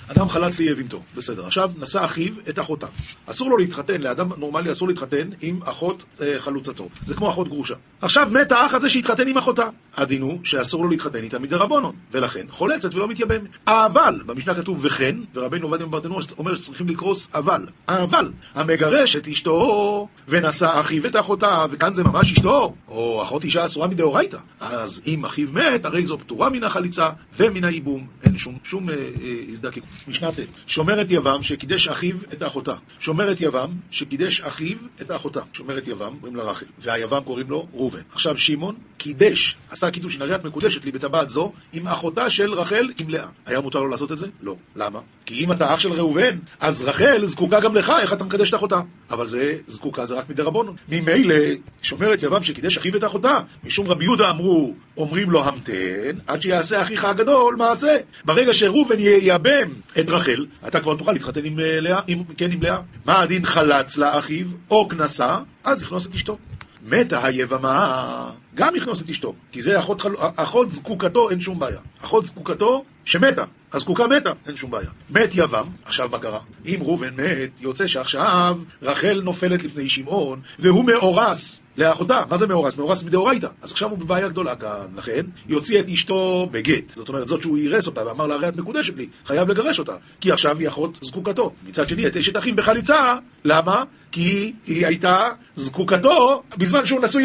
[0.08, 1.46] אדם חלץ ליבימתו, בסדר.
[1.46, 2.86] עכשיו נשא אחיו את אחותה.
[3.26, 6.88] אסור לו להתחתן, לאדם נורמלי אסור להתחתן עם אחות אה, חלוצתו.
[7.04, 7.74] זה כמו אחות גרושה.
[8.00, 9.68] עכשיו מת האח הזה שהתחתן עם אחותה.
[9.96, 13.50] הדין הוא שאסור לו להתחתן איתה מדרבנון, ולכן חולצת ולא מתייבמת.
[13.66, 17.66] אבל, במשנה כתוב וכן, ורבינו עובדיה מברטנור אומר שצריכים לקרוס אבל.
[17.88, 23.64] אבל, המגרש את אשתו ונשא אחיו את אחותה, וכאן זה ממש אשתו, או אחות אישה
[23.64, 24.38] אסורה מדאורייתא.
[24.60, 28.06] אז אם אחיו מת, הרי זו פטורה מן החליצה ומן הייבום.
[28.24, 29.00] אין שום, שום אה, אה,
[29.48, 29.95] הזדקקות.
[30.08, 30.34] משנה ט'
[30.66, 32.74] שומרת יבם שקידש אחיו את אחותה.
[33.00, 35.40] שומרת יבם שקידש אחיו את אחותה.
[35.52, 36.66] שומרת יבם, קוראים לה רחל.
[36.78, 38.00] והיבם קוראים לו ראובן.
[38.12, 42.88] עכשיו שמעון קידש, עשה קידוש, הרי את מקודשת לי בטבעת זו, עם אחותה של רחל
[43.00, 43.28] עם לאה.
[43.46, 44.26] היה מותר לו לעשות את זה?
[44.42, 44.56] לא.
[44.76, 45.00] למה?
[45.26, 48.54] כי אם אתה אח של ראובן, אז רחל זקוקה גם לך, איך אתה מקדש את
[48.54, 48.80] אחותה?
[49.10, 50.76] אבל זה זקוקה זה רק מדרבנון.
[50.88, 51.34] ממילא,
[51.82, 56.82] שומרת יבם שקידש אחיו את אחותה, משום רבי יהודה אמרו, אומרים לו המתן, עד שיעשה
[56.82, 57.96] אחיך הגדול מעשה.
[58.24, 62.78] ברגע שראובן ייבם את רחל, אתה כבר תוכל להתחתן עם לאה, עם, כן עם לאה.
[63.04, 66.38] מה הדין חלץ לאחיו, או כנסה, אז יכנוס את אשתו.
[66.86, 70.14] מתה היבמה, גם יכנוס את אשתו, כי זה אחות, חל...
[70.36, 71.80] אחות זקוקתו, אין שום בעיה.
[72.04, 74.90] אחות זקוקתו שמתה, הזקוקה מתה, אין שום בעיה.
[75.10, 76.40] מת יבם, עכשיו מה קרה?
[76.66, 82.22] אם ראובן מת, יוצא שעכשיו רחל נופלת לפני שמעון, והוא מאורס לאחותה.
[82.30, 82.78] מה זה מאורס?
[82.78, 83.48] מאורס מדאורייתא.
[83.62, 84.86] אז עכשיו הוא בבעיה גדולה כאן.
[84.96, 86.90] לכן, יוציא את אשתו בגט.
[86.90, 89.96] זאת אומרת, זאת שהוא אירס אותה ואמר לה, הרי את מקודשת לי, חייב לגרש אותה.
[90.20, 91.52] כי עכשיו היא אחות זקוקתו.
[91.66, 93.84] מצד שני, את אשת אחים בחליצה, למה?
[94.16, 97.24] כי היא הייתה זקוקתו, בזמן שהוא נשוי,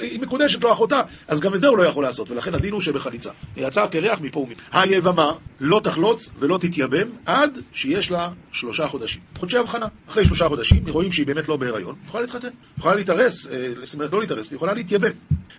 [0.00, 1.00] היא מקודשת לו אחותה.
[1.28, 3.30] אז גם את זה הוא לא יכול לעשות, ולכן הדין הוא שבחליצה.
[3.56, 4.62] היא יצאה קרח מפה ומפה.
[4.72, 9.20] היבמה לא תחלוץ ולא תתייבם עד שיש לה שלושה חודשים.
[9.38, 9.86] חודשי הבחנה.
[10.08, 12.48] אחרי שלושה חודשים, רואים שהיא באמת לא בהיריון, יכולה להתחתן.
[12.78, 13.48] יכולה להתארס,
[13.82, 15.10] זאת אומרת לא להתארס, היא יכולה להתייבם.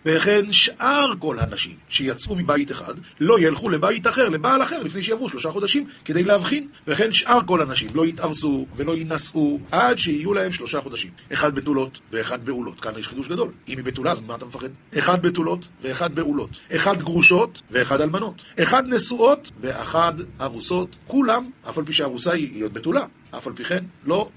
[0.05, 5.29] וכן שאר כל הנשים שיצאו מבית אחד, לא ילכו לבית אחר, לבעל אחר, לפני שיעברו
[5.29, 6.67] שלושה חודשים, כדי להבחין.
[6.87, 11.11] וכן שאר כל הנשים לא יתארסו ולא יינשאו עד שיהיו להם שלושה חודשים.
[11.33, 12.79] אחד בתולות ואחד בעולות.
[12.79, 13.51] כאן יש חידוש גדול.
[13.67, 14.67] אם היא בתולה, אז ממה אתה מפחד?
[14.97, 16.49] אחד בתולות ואחד בעולות.
[16.75, 18.41] אחד גרושות ואחד אלמנות.
[18.63, 20.95] אחד נשואות ואחד ארוסות.
[21.07, 23.05] כולם, אף על פי שהארוסה היא עוד בתולה.
[23.31, 24.29] אף על פי כן, לא,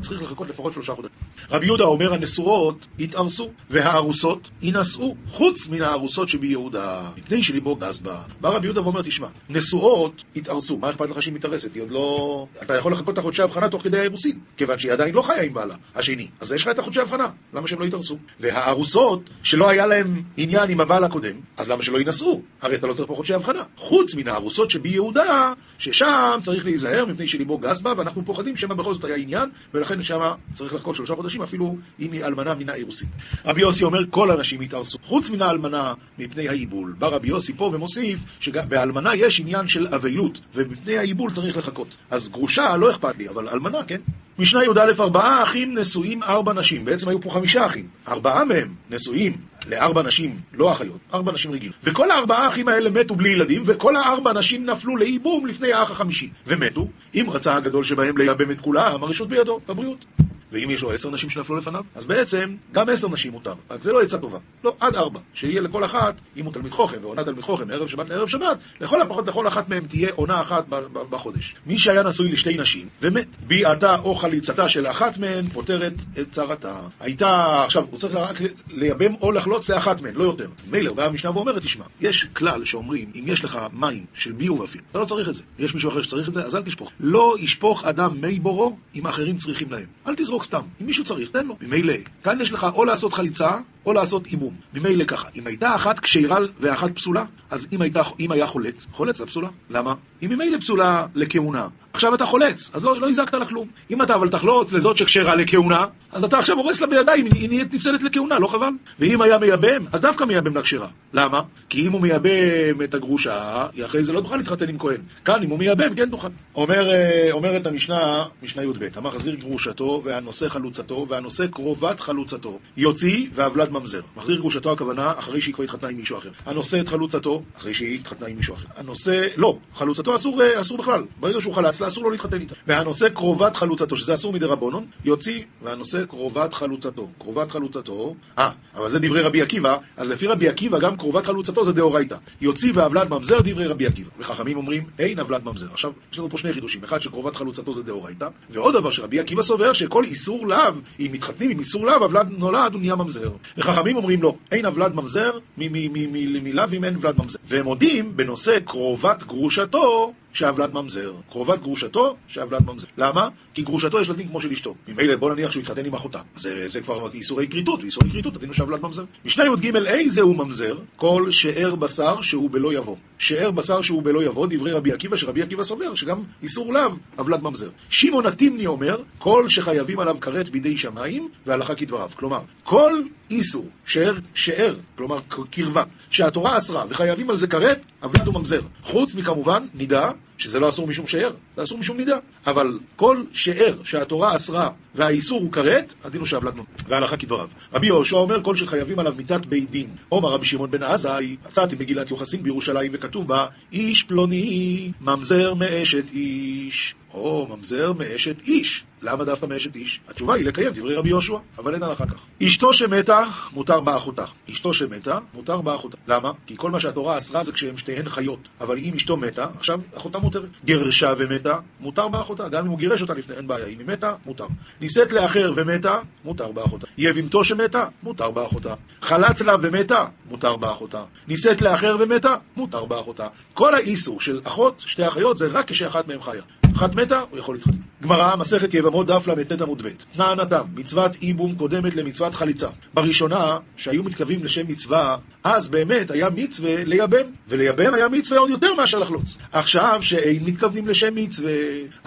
[0.00, 1.16] צריך לחכות לפחות שלושה חודשים.
[1.50, 8.22] רבי יהודה אומר, הנשואות יתארסו, והארוסות יינשאו, חוץ מן הארוסות שביהודה, מפני שליבו גז בה.
[8.40, 11.74] בא רבי יהודה ואומר, תשמע, נשואות יתארסו, מה אכפת לך שהיא מתארסת?
[11.74, 12.46] היא עוד לא...
[12.62, 15.54] אתה יכול לחכות את החודשי ההבחנה תוך כדי האירוסין, כיוון שהיא עדיין לא חיה עם
[15.54, 16.28] בעלה, השני.
[16.40, 18.18] אז יש לך את החודשי ההבחנה, למה שהם לא יתארסו?
[18.40, 22.40] והארוסות, שלא היה להם עניין עם הבעל הקודם, אז למה שלא יינשאו?
[22.62, 23.62] הרי אתה לא צריך פה חודשי הבחנה.
[23.76, 28.94] חוץ מן הארוסות שביהודה, ששם צריך להיזהר מפני שליבו גז בה, ואנחנו פוחדים שמא בכל
[28.94, 33.08] זאת היה עניין, ולכן שמה צריך לחכות שלושה חודשים, אפילו אם היא אלמנה מן האירוסין.
[33.44, 36.94] רבי יוסי אומר, כל הנשים יתארסו, חוץ מן האלמנה מפני העיבול.
[36.98, 41.88] בא רבי יוסי פה ומוסיף, שבאלמנה יש עניין של אבלות, ומפני העיבול צריך לחכות.
[42.10, 44.00] אז גרושה לא אכפת לי, אבל אלמנה כן.
[44.38, 49.36] משנה י"א ארבעה אחים נשואים ארבע נשים, בעצם היו פה חמישה אחים, ארבעה מהם נשואים
[49.68, 51.76] לארבע נשים, לא אחיות, ארבע נשים רגילות.
[51.82, 56.30] וכל הארבעה האחים האלה מתו בלי ילדים, וכל הארבע נשים נפלו לייבום לפני האח החמישי,
[56.46, 56.88] ומתו.
[57.14, 60.04] אם רצה הגדול שבהם לייבם את כולם, הרשות בידו, בבריאות.
[60.52, 63.54] ואם יש לו עשר נשים שנפלו לפניו, אז בעצם גם עשר נשים מותר.
[63.70, 64.38] רק זה לא עצה טובה.
[64.64, 65.20] לא, עד ארבע.
[65.34, 69.02] שיהיה לכל אחת, אם הוא תלמיד חוכם ועונה תלמיד חוכם מערב שבת לערב שבת, לכל
[69.02, 70.64] הפחות לכל אחת מהם תהיה עונה אחת
[71.10, 71.54] בחודש.
[71.66, 76.80] מי שהיה נשוי לשתי נשים ומת, ביעתה או חליצתה של אחת מהן פותרת את צרתה.
[77.00, 78.36] הייתה, עכשיו, הוא צריך רק
[78.68, 80.48] לייבם או לחלוץ לאחת מהן, לא יותר.
[80.70, 84.84] מילא, באה המשנה ואומרת, תשמע, יש כלל שאומרים, אם יש לך מים של ביוב אפילו,
[84.90, 85.42] אתה לא צריך את זה.
[85.58, 86.90] יש מישהו אחר שצריך את זה, אז אל תשפוך.
[87.00, 89.86] לא ישפוך אדם מי בורו אם אחרים צריכים להם.
[90.06, 90.60] אל תזרוק סתם.
[90.80, 91.56] אם מישהו צריך, תן לו.
[91.60, 93.50] ממילא, כאן יש לך או לעשות חליצה,
[93.86, 94.54] או לעשות אימום.
[94.74, 99.20] ממילא ככה, אם הייתה אחת כשרה ואחת פסולה, אז אם, הייתה, אם היה חולץ, חולץ
[99.20, 99.48] לפסולה.
[99.70, 99.94] למה?
[100.20, 101.68] היא ממילא פסולה לכהונה.
[101.92, 103.68] עכשיו אתה חולץ, אז לא, לא הזקת לה כלום.
[103.90, 107.74] אם אתה אבל תחלוץ לזאת שכשרה לכהונה, אז אתה עכשיו הורס לה בידיים, היא נהיית
[107.74, 108.70] נפסלת לכהונה, לא חבל?
[108.98, 110.88] ואם היה מייבם, אז דווקא מייבם לכשרה.
[111.12, 111.40] למה?
[111.68, 115.00] כי אם הוא מייבם את הגרושה, היא אחרי זה לא תוכל להתחתן עם כהן.
[115.24, 116.28] כאן, אם הוא מייבם, כן תוכל.
[116.54, 116.88] אומר,
[117.32, 122.58] אומרת המשנה, משנה י"ב, המחזיר גרושתו, והנושא חלוצתו, והנושא קרובת חלוצתו.
[122.76, 124.00] יוציא והבלד ממזר.
[124.16, 126.30] מחזיר גרושתו הכוונה, אחרי שהיא כבר התחתנה עם מישהו אחר.
[126.46, 128.66] הנושא את חלוצתו, אחרי שהיא התחתנה עם מישהו אחר.
[128.76, 131.04] הנושא, לא, חלוצתו אסור, אסור בכלל.
[131.20, 132.54] ברגע שהוא חלץ לה, אסור לו להתחתן איתה.
[132.66, 137.08] והנושא קרובת חלוצתו, שזה אסור מדי רבונון, יוציא, והנושא קרובת חלוצתו.
[137.18, 141.64] קרובת חלוצתו, אה, אבל זה דברי רבי עקיבא, אז לפי רבי עקיבא גם קרובת חלוצתו
[141.64, 142.16] זה דאורייתא.
[142.40, 144.10] יוציא והבלד ממזר דברי רבי עקיבא.
[144.18, 145.66] וחכמים אומרים, אין הבלד ממזר.
[145.72, 146.84] עכשיו, יש לנו פה שני חידושים.
[146.84, 150.58] אחד שקרובת חלוצתו זה דאורייתא, ועוד דבר שרבי עקיבא סובר שכל איסור לאו,
[151.00, 153.30] אם מתחתנים עם איסור לאו, הבלד נולד, הוא נהיה ממזר.
[153.64, 157.38] וחכמים אומרים לו, אין הבלד ממזר, מלאו אם אין ולד ממזר.
[157.48, 161.12] והם מודים בנושא קרובת גרושתו, שהבלד ממזר.
[161.30, 162.86] קרובת גרושתו, שהבלד ממזר.
[162.98, 163.28] למה?
[163.54, 164.74] כי גרושתו יש לה דין כמו של אשתו.
[164.88, 166.20] ממילא בוא נניח שהוא יתחתן עם אחותה.
[166.36, 169.04] זה, זה כבר איסורי כריתות, ואיסורי כריתות, תבינו שהבלד ממזר.
[169.24, 170.78] משנה י"ג, איזה הוא ממזר?
[170.96, 172.96] כל שאר בשר שהוא בלא יבוא.
[173.18, 177.42] שאר בשר שהוא בלא יבוא, דברי רבי עקיבא, שרבי עקיבא סובר שגם איסור לאו, הבלד
[177.42, 177.68] ממזר.
[177.88, 182.10] שמעון התימני אומר, כל שחייבים עליו כרת בידי שמיים, והלכה כדבריו.
[182.14, 185.18] כלומר, כל איסור, שאר, שאר, כלומר
[185.50, 188.60] קרבה, שהתורה אסרה וחייבים על זה כרת, הבלד הוא ממזר.
[188.82, 192.16] חוץ מכמובן, נידה, שזה לא אסור משום שאר, זה אסור משום נידה.
[192.46, 196.68] אבל כל שאר שהתורה אסרה והאיסור הוא כרת, הדין הוא שהבלד ממזר.
[196.88, 197.48] והלכה כדבריו.
[197.72, 199.88] רבי יהושע אומר, כל שחייבים עליו מיתת בית דין.
[200.08, 206.10] עומר רבי שמעון בן עזאי, מצאתי מגילת יוחסין בירושלים וכתוב בה, איש פלוני ממזר מאשת
[206.10, 206.94] איש.
[207.14, 208.84] או ממזר מאשת איש.
[209.02, 210.00] למה דווקא מאשת איש?
[210.08, 212.24] התשובה היא לקיים דברי רבי יהושע, אבל אין הלכה כך.
[212.42, 214.24] אשתו שמתה, מותר באחותה.
[214.50, 215.96] אשתו שמתה, מותר באחותה.
[216.08, 216.30] למה?
[216.46, 218.48] כי כל מה שהתורה אסרה זה כשהם שתיהן חיות.
[218.60, 220.48] אבל אם אשתו מתה, עכשיו אחותה מותרת.
[220.64, 222.48] גרשה ומתה, מותר באחותה.
[222.48, 223.66] גם אם הוא גירש אותה לפני, אין בעיה.
[223.66, 224.46] אם היא מתה, מותר.
[224.80, 226.86] נישאת לאחר ומתה, מותר באחותה.
[226.98, 228.74] יבימתו שמתה, מותר באחותה.
[229.02, 231.04] חלץ לה ומתה, מותר באחותה.
[231.28, 233.26] נישאת לאחר ומתה, מותר באחותה.
[233.54, 236.42] כל האיסור של אחות, שתי אחיות, זה רק כשאחת מהן חיה.
[236.76, 237.76] אחת מתה, הוא יכול להתחתן.
[238.02, 239.88] גמרא, מסכת יבמות, דף ל"ט עמוד ב'.
[240.16, 242.68] טענתם, מצוות איבום קודמת למצוות חליצה.
[242.94, 248.74] בראשונה, שהיו מתכוונים לשם מצווה, אז באמת היה מצווה לייבם, ולייבם היה מצווה עוד יותר
[248.74, 249.38] מאשר לחלוץ.
[249.52, 251.52] עכשיו, שאין מתכוונים לשם מצווה,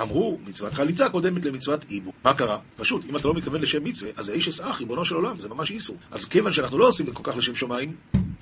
[0.02, 2.14] אמרו, מצוות חליצה קודמת למצוות איבום.
[2.24, 2.58] מה קרה?
[2.78, 5.72] פשוט, אם אתה לא מתכוון לשם מצווה, אז האיש אסאח, ריבונו של עולם, זה ממש
[5.72, 5.98] איסור.
[6.12, 7.92] אז כיוון שאנחנו לא עושים כל כך לשם שמיים,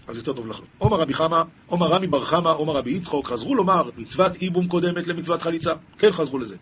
[0.08, 0.68] אז יותר טוב לחלוט.
[0.78, 5.08] עומר רבי חמא, עומר רמי בר חמא, עומר רבי יצחוק, חזרו לומר מצוות איבום קודמת
[5.08, 5.74] למצוות חליצה.
[5.98, 6.56] כן חזרו לזה.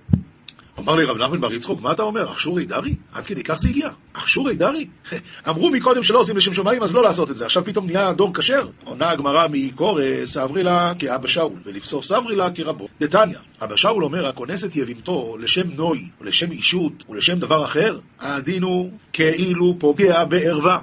[0.79, 2.31] אמר לי רב נחמן בר יצחוק, מה אתה אומר?
[2.31, 2.95] אכשורי דרי?
[3.13, 3.89] עד כדי כך זה הגיע.
[4.13, 4.87] אכשורי דרי?
[5.49, 7.45] אמרו מקודם שלא עושים לשם שמיים, אז לא לעשות את זה.
[7.45, 8.67] עכשיו פתאום נהיה דור כשר?
[8.83, 12.87] עונה הגמרא מקורא סברי לה כאבא שאול, ולבסוף סברי לה כרבו.
[13.01, 18.63] דתניא, אבא שאול אומר, הכונס את יבימתו לשם נוי, ולשם אישות, ולשם דבר אחר, הדין
[18.63, 20.79] הוא כאילו פוגע בערווה.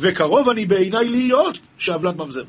[0.00, 2.44] וקרוב אני בעיניי להיות שעוולת ממזר.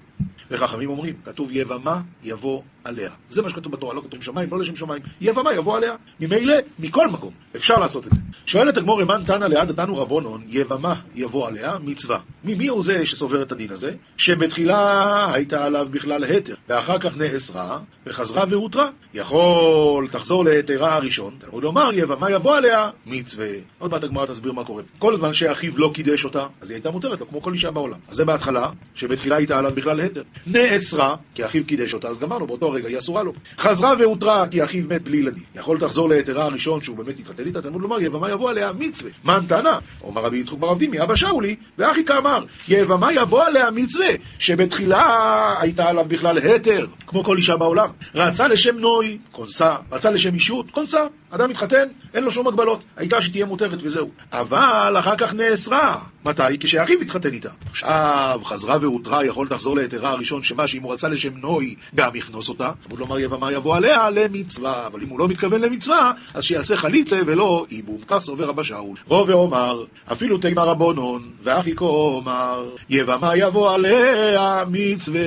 [0.52, 3.10] וחכמים אומרים, כתוב יבמה יבוא עליה.
[3.30, 5.02] זה מה שכתוב בתורה, לא כתוב שמיים, לא לשם שמיים.
[5.22, 5.96] יבמה יבוא עליה.
[6.20, 8.20] ממילא, מכל מקום, אפשר לעשות את זה.
[8.46, 12.20] שואלת הגמור, אמן תנא ליד תנו רבונון, יבמה יבוא עליה, מצווה.
[12.44, 13.92] ממי הוא זה שסובר את הדין הזה?
[14.18, 18.90] שבתחילה הייתה עליו בכלל התר, ואחר כך נאסרה, וחזרה והותרה.
[19.14, 23.48] יכול, תחזור להתרה הראשון, תלמוד לומר, יבמה יבוא עליה, מצווה.
[23.80, 24.84] עוד מעט הגמרא תסביר מה קורה.
[25.00, 28.00] כל זמן שאחיו לא קידש אותה, אז היא הייתה מותרת לו, כמו כל אישה בעולם.
[28.08, 30.24] אז זה בהתחלה, שבתחילה הייתה עליו בכלל התר.
[30.48, 33.34] נאסרה, כי אחיו קידש אותה, אז גמרנו, באותו רגע היא אסורה לו.
[33.60, 35.44] חזרה והותרה, כי אחיו מת בלי ילדים.
[35.56, 39.12] יכול לחזור להתרה הראשון, שהוא באמת התחתן איתה, תלמוד לומר, יבמה יבוא עליה מצווה.
[39.26, 39.80] מן טענה?
[40.04, 45.86] אומר רבי יצחוק בר אבדימי, אבא שאולי, ואחי כאמר, יבמה יבוא עליה מצווה, שבתחילה הייתה
[45.90, 47.90] עליו בכלל התר, כמו כל אישה בעולם.
[48.16, 51.00] רצה לשם נוי, כונסה, רצה לשם אישות, כונסה.
[51.30, 54.10] אדם מתחתן, אין לו שום הגבלות, העיקר שתהיה מותרת וזהו.
[54.32, 55.98] אבל אחר כך נאסרה.
[56.26, 56.44] מתי?
[56.60, 57.50] כשאחיו התחתן איתה.
[57.70, 62.50] עכשיו, חזרה והותרה, יכול לחזור להתרה הראשון, שמה שאם הוא רצה לשם נוי, גם יכנוס
[62.50, 62.72] אותה.
[62.86, 67.20] אמרו לומר יבמה יבוא עליה למצווה, אבל אם הוא לא מתכוון למצווה, אז שיעשה חליצה
[67.26, 67.98] ולא איבום.
[68.08, 68.98] כך סובר רבא שאול.
[69.08, 75.20] רוב ואומר, אפילו תימא רבונון, ואחי כה אומר, יבמה יבוא עליה מצווה,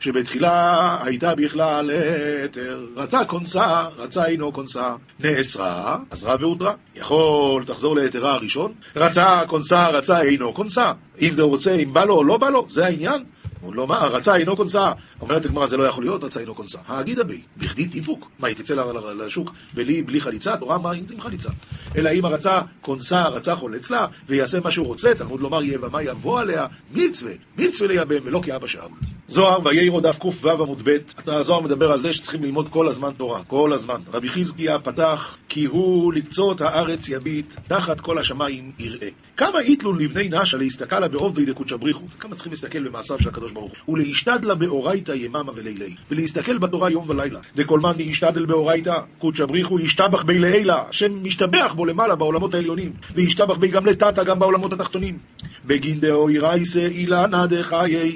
[0.00, 2.86] שבתחילה הייתה בכלל היתר.
[2.96, 4.94] רצה כונסה, רצה אינו כונסה.
[5.20, 6.72] נאסרה, עזרה והודרה.
[6.96, 8.72] יכול, תחזור להתרה הראשון.
[8.96, 10.92] רצה כונסה, רצה אינו כונסה.
[11.20, 13.24] אם זה רוצה, אם בא לו או לא בא לו, זה העניין.
[13.60, 14.92] הוא לא מה, רצה אינו כונסה.
[15.20, 16.78] אומרת הגמרא, זה לא יכול להיות, רצה אינו כונסה.
[16.86, 18.30] האגידה בי, בכדי טיפוק.
[18.38, 18.74] מה, היא תצא
[19.26, 20.56] לשוק בלי, בלי חליצה?
[20.56, 21.50] תורה מה עם חליצה?
[21.96, 26.40] אלא אם הרצה כונסה, רצה חולץ לה, ויעשה מה שהוא רוצה, תלמוד לומר יבמה יבוא
[26.40, 28.90] עליה, מצווה, מצווה ליבם, ולא כאבא שאול.
[29.30, 33.44] זוהר, ויהירו דף ק"ו עמוד ב', הזוהר מדבר על זה שצריכים ללמוד כל הזמן תורה,
[33.44, 34.00] כל הזמן.
[34.12, 39.08] רבי חזקיה פתח, כי הוא לקצות הארץ יביט, תחת כל השמיים יראה.
[39.36, 43.52] כמה איתלו לבני נשה להסתכל לה בעובדי דקודשא בריחו, כמה צריכים להסתכל במעשיו של הקדוש
[43.52, 47.40] ברוך הוא, ולהשתדלה באורייתא יממה ולילי, ולהסתכל בתורה יום ולילה.
[47.56, 52.92] וכל מאן ישתדל באורייתא קודשא בריחו ישתבח בי לעילה, השם משתבח בו למעלה בעולמות העליונים,
[53.14, 55.18] וישתבח בי גם לטאטא גם בעולמות התחתונים.
[55.66, 58.12] בגין דאו ירייסא אילנא דחיי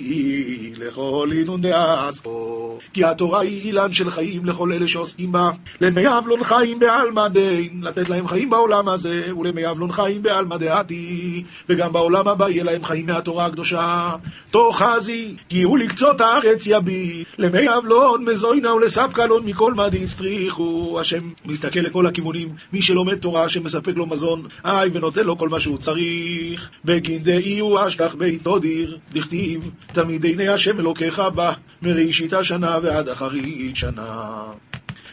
[1.03, 5.51] לכל אינון דאספו, כי התורה היא אילן של חיים לכל אלה שעוסקים בה.
[5.81, 11.45] למי אבלון חיים בעלמא דין, לתת להם חיים בעולם הזה, ולמי אבלון חיים בעלמא דעתי,
[11.69, 14.11] וגם בעולם הבא יהיה להם חיים מהתורה הקדושה.
[14.51, 21.01] תאחזי, כי הוא לקצות הארץ יביא, למי אבלון מזוינה ולספקלון מכל מדי הצטריכו.
[21.01, 25.49] השם מסתכל לכל הכיוונים, מי שלומד תורה, השם מספק לו מזון, איי, ונותן לו כל
[25.49, 26.71] מה שהוא צריך.
[26.85, 31.53] בגין דאי הוא אשלח ביתו דיר, דכתיב, תמיד עיני השם אלוקיך בה,
[31.83, 34.43] מראשית השנה ועד אחרית שנה.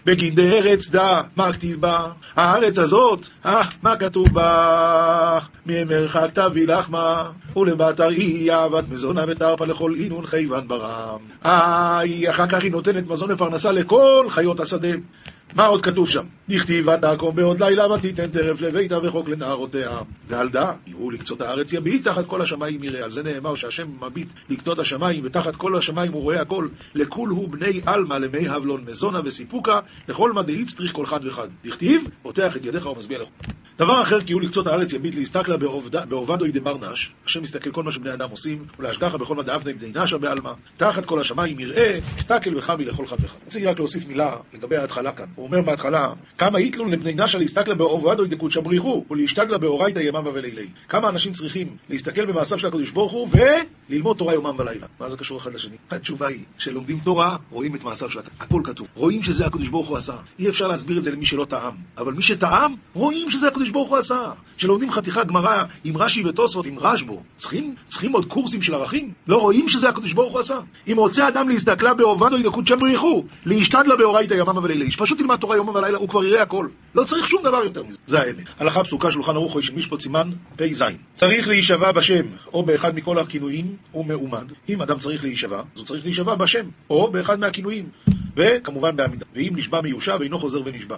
[0.06, 2.08] בגין דארץ דע, מה כתיב בה?
[2.36, 5.40] הארץ הזאת, אה, מה כתוב בה?
[5.66, 11.20] ממרחק תביא לחמה, ולבת ארעי אהבת מזונה ותרפה לכל אינון חייבן ברם.
[11.46, 14.92] איי, אחר כך היא נותנת מזון ופרנסה לכל חיות השדה.
[15.56, 16.24] מה עוד כתוב שם?
[16.50, 19.98] דכתיב ותקום בעוד לילה ותיתן טרף לביתה וחוק לנערותיה.
[20.28, 23.04] ועל דא, יראו לקצות הארץ יביט תחת כל השמיים יראה.
[23.04, 26.68] על זה נאמר שהשם מביט לקצות השמיים, ותחת כל השמיים הוא רואה הכל.
[26.96, 31.48] לכול הוא בני עלמא למי הבלון מזונה וסיפוקה, לכל מה דאיץ צריך כל חד וחד.
[31.64, 33.28] דכתיב, פותח את ידיך ומשביע לך.
[33.80, 35.58] דבר אחר, כי הוא לקצות הארץ יביט להסתכלה
[36.10, 39.92] בעובדוי דבר נש, השם מסתכל כל מה שבני אדם עושים, ולהשגחה בכל מה דאבני בני
[39.96, 43.18] נשה בעלמא, תחת כל השמיים יראה, הסתכל וחמי לכל וחד.
[43.46, 45.26] רציתי רק להוסיף מילה לגבי ההתחלה כאן.
[45.36, 50.68] הוא אומר בהתחלה, כמה יתלו לבני נשה להסתכלה בעובדוי דקודשא בריחו, ולהשתגלה באורייתא יממה ולילי.
[50.90, 53.30] כמה אנשים צריכים להסתכל במעשיו של הקדוש ברוך הוא,
[53.90, 54.88] וללמוד תורה יומם ולילה.
[55.00, 55.76] מה זה קשור אחד לשני?
[55.92, 58.88] התשובה היא, שלומדים תורה, רואים את מעשיו של הקדוש הכל כתוב.
[58.96, 60.14] רואים שזה הקדוש ברוך הוא עשה.
[60.40, 61.74] אי אפשר להסביר את זה למי שלא טעם.
[61.98, 64.32] אבל מי שטעם, רואים שזה הקדוש ברוך הוא עשה.
[64.58, 69.12] שלומדים חתיכה גמרא עם רש"י ותוספות, עם רשב"ו, צריכים, צריכים עוד קורסים של ערכים?
[69.28, 70.60] לא רואים שזה הקדוש ברוך הוא עשה?
[70.92, 75.56] אם רוצה אדם להסתכלה בעובדו ידקות שם בריחו, להשתדלה באורייתא יממה ולילה, שפשוט ילמד תורה
[75.56, 76.68] יומם ולילה, הוא כבר יראה הכל.
[76.96, 77.98] לא צריך שום דבר יותר מזה.
[78.06, 78.44] זה האמת.
[78.60, 80.84] הלכה פסוקה שולחן ערוך של משפט סימן פ"ז.
[81.16, 84.52] צריך להישבע בשם, או באחד מכל הכינויים, הוא מעומד.
[84.70, 87.90] אם אדם צריך להישבע, אז הוא צריך להישבע בשם, או באחד מהכינויים.
[88.36, 89.26] וכמובן בעמידה.
[89.36, 90.98] ואם נשבע מיושב, אינו חוזר ונשבע.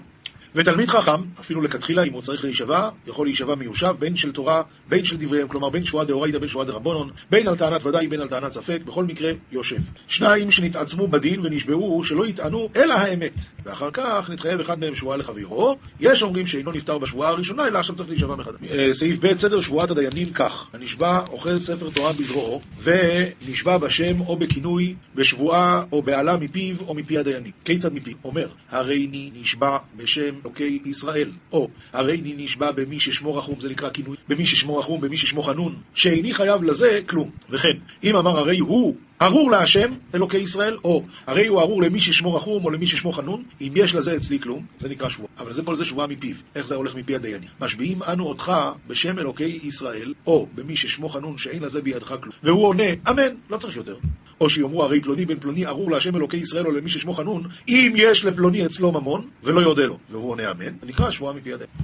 [0.55, 5.05] ותלמיד חכם, אפילו לכתחילה, אם הוא צריך להישבע, יכול להישבע מיושב, בין של תורה, בין
[5.05, 8.27] של דבריהם, כלומר בין שבועה דאורייתא, בין שבועה דרבנון, בין על טענת ודאי, בין על
[8.27, 9.77] טענת ספק, בכל מקרה, יושב.
[10.07, 13.33] שניים שנתעצמו בדין ונשבעו שלא יטענו אלא האמת,
[13.65, 17.95] ואחר כך נתחייב אחד מהם שבועה לחברו, יש אומרים שאינו נפטר בשבועה הראשונה, אלא עכשיו
[17.95, 18.55] צריך להישבע מחדש.
[18.69, 24.37] אה, סעיף ב', סדר שבועת הדיינים כך, הנשבע אוכל ספר תורה בזרועו, ונשבע בשם או
[24.37, 27.51] בכינוי, בשבועה או בעלה מפיו או מפי הדיינים.
[27.65, 28.13] כיצד מפי?
[28.23, 34.17] אומר, הריני נשבע בשם אלוקי ישראל, או הריני נשבע במי ששמו רחום, זה נקרא כינוי,
[34.27, 37.29] במי ששמו רחום, במי ששמו חנון, שאיני חייב לזה כלום.
[37.49, 42.35] וכן, אם אמר הרי הוא ארור להשם, אלוקי ישראל, או הרי הוא ארור למי ששמו
[42.35, 45.29] רחום או למי ששמו חנון, אם יש לזה אצלי כלום, זה נקרא שבועה.
[45.39, 46.35] אבל זה כל זה שבועה מפיו.
[46.55, 47.49] איך זה הולך מפי הדיינים?
[47.59, 48.51] משביעים אנו אותך
[48.87, 52.35] בשם אלוקי ישראל, או במי ששמו חנון שאין לזה בידך כלום.
[52.43, 53.95] והוא עונה, אמן, לא צריך יותר.
[54.41, 57.93] או שיאמרו הרי פלוני בן פלוני ארור להשם אלוקי ישראל או למי ששמו חנון, אם
[57.95, 59.97] יש לפלוני אצלו ממון, ולא יודה לו.
[60.09, 61.75] והוא עונה אמן, נקרא שבועה מפי הדיינים.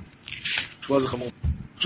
[0.81, 1.31] שבועה זה חמור.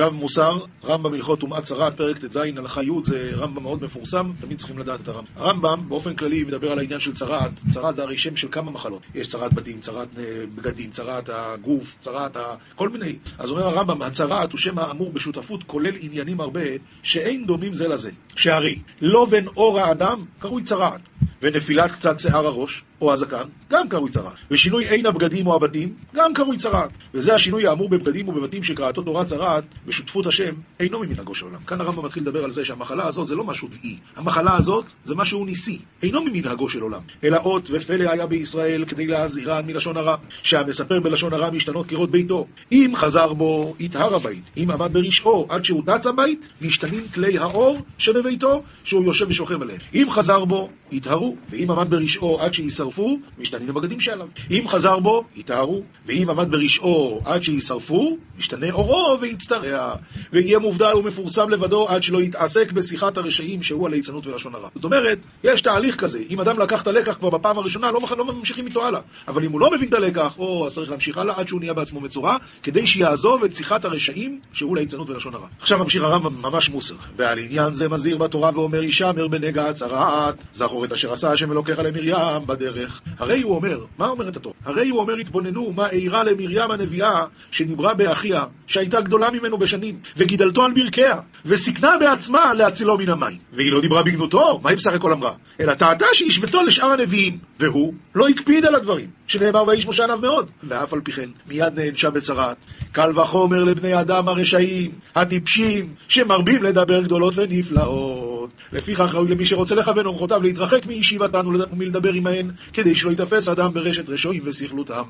[0.02, 4.58] עכשיו מוסר, רמב"ם הלכות טומאת צרעת, פרק ט"ז, הלכה י', זה רמב"ם מאוד מפורסם, תמיד
[4.58, 5.32] צריכים לדעת את הרמב"ם.
[5.36, 9.02] הרמב"ם באופן כללי מדבר על העניין של צרעת, צרעת זה הרי שם של כמה מחלות.
[9.16, 10.08] יש צרעת בתים, צרעת
[10.56, 12.56] בגדים, צרעת הגוף, צרעת ה...
[12.76, 13.16] כל מיני.
[13.38, 16.62] אז אומר הרמב"ם, הצרעת הוא שם האמור בשותפות, כולל עניינים הרבה,
[17.04, 18.12] שאין דומים זה לזה.
[18.36, 21.02] שהרי לא אור האדם קרוי צרעת,
[21.42, 24.34] ונפילת קצת שיער הראש, או הזקן, גם קרוי צרעת.
[24.52, 26.90] ושינוי עין הבגדים או הבתים, גם קרוי צרעת.
[27.14, 31.60] וזה השינוי האמור בבגדים ובבתים שקראתו תורת צרעת, ושותפות השם, אינו ממנהגו של עולם.
[31.68, 33.98] כאן הרמב"ם מתחיל לדבר על זה שהמחלה הזאת זה לא משהו טבעי.
[34.16, 37.02] המחלה הזאת זה משהו ניסי, אינו ממנהגו של עולם.
[37.24, 42.48] אלא אות ופלא היה בישראל כדי להזהירן מלשון הרע, שהמספר בלשון הרע משתנות קירות ביתו.
[42.72, 44.52] אם חזר בו, יטהר הבית.
[44.58, 49.80] אם עמד ברשעו עד שהוא דץ הבית, משתנים כלי האור שבביתו, שהוא יושב ושוכב עליהם.
[49.94, 54.28] אם חזר בו, יטהרו, ואם עמד ברשעו עד שישרפו, משתנים הבגדים שעליו.
[54.52, 59.96] אם חזר בו, יטהרו, ואם עמד ברשעו עד שישרפו, משתנה אורו ויצטרע,
[60.34, 64.70] ויהיה מובדל ומפורסם לבדו עד שלא יתעסק בשיחת הרשעים שהוא הליצנות ולשון הרע.
[64.76, 68.26] זאת אומרת, יש תהליך כזה, אם אדם לקח את הלקח כבר בפעם הראשונה, לא, לא
[68.26, 69.02] ממשיכים איתו הלאה.
[69.28, 71.74] אבל אם הוא לא מבין את הלקח, או אז צריך להמשיך הלאה עד שהוא נהיה
[71.74, 75.48] בעצמו מצורע, כדי שיעזוב את שיחת הרשעים שהוא ליצנות ולשון הרע.
[75.60, 80.86] עכשיו ממשיך הרמב"ם ממש מוסר, ועל עניין זה מזהיר בתורה ואומר ישמר בנגע הצרעת, זכור
[80.86, 83.02] את אשר עשה השם אלוקיך למרים בדרך.
[83.20, 84.56] הרי הוא אומר, מה אומרת התורה?
[84.66, 90.64] הרי הוא אומר התבוננו מה אירע למרים הנביאה שדיברה באחיה, שהייתה גדולה ממנו בשנים, וגידלתו
[90.64, 93.38] על ברכיה, וסיכנה בעצמה להצילו מן המים.
[93.54, 95.34] והיא לא דיברה בגנותו, מה היא בסך הכל אמרה?
[95.60, 100.50] אלא טעתה שהשוותו לשאר הנביאים, והוא לא הקפיד על הדברים, שנאמר ואיש משה עליו מאוד.
[100.64, 102.58] ואף על פי כן, מיד נענשה בצרת.
[102.92, 108.31] קל וחומר לבני אדם הרשעים, הטיפשים, שמרבים לדבר גדולות ונפלאות.
[108.74, 114.10] לפיכך ראוי למי שרוצה לכוון אורחותיו להתרחק מישיבתן ומלדבר עמהן, כדי שלא ייתפס אדם ברשת
[114.10, 115.04] רשעים וסכלותם.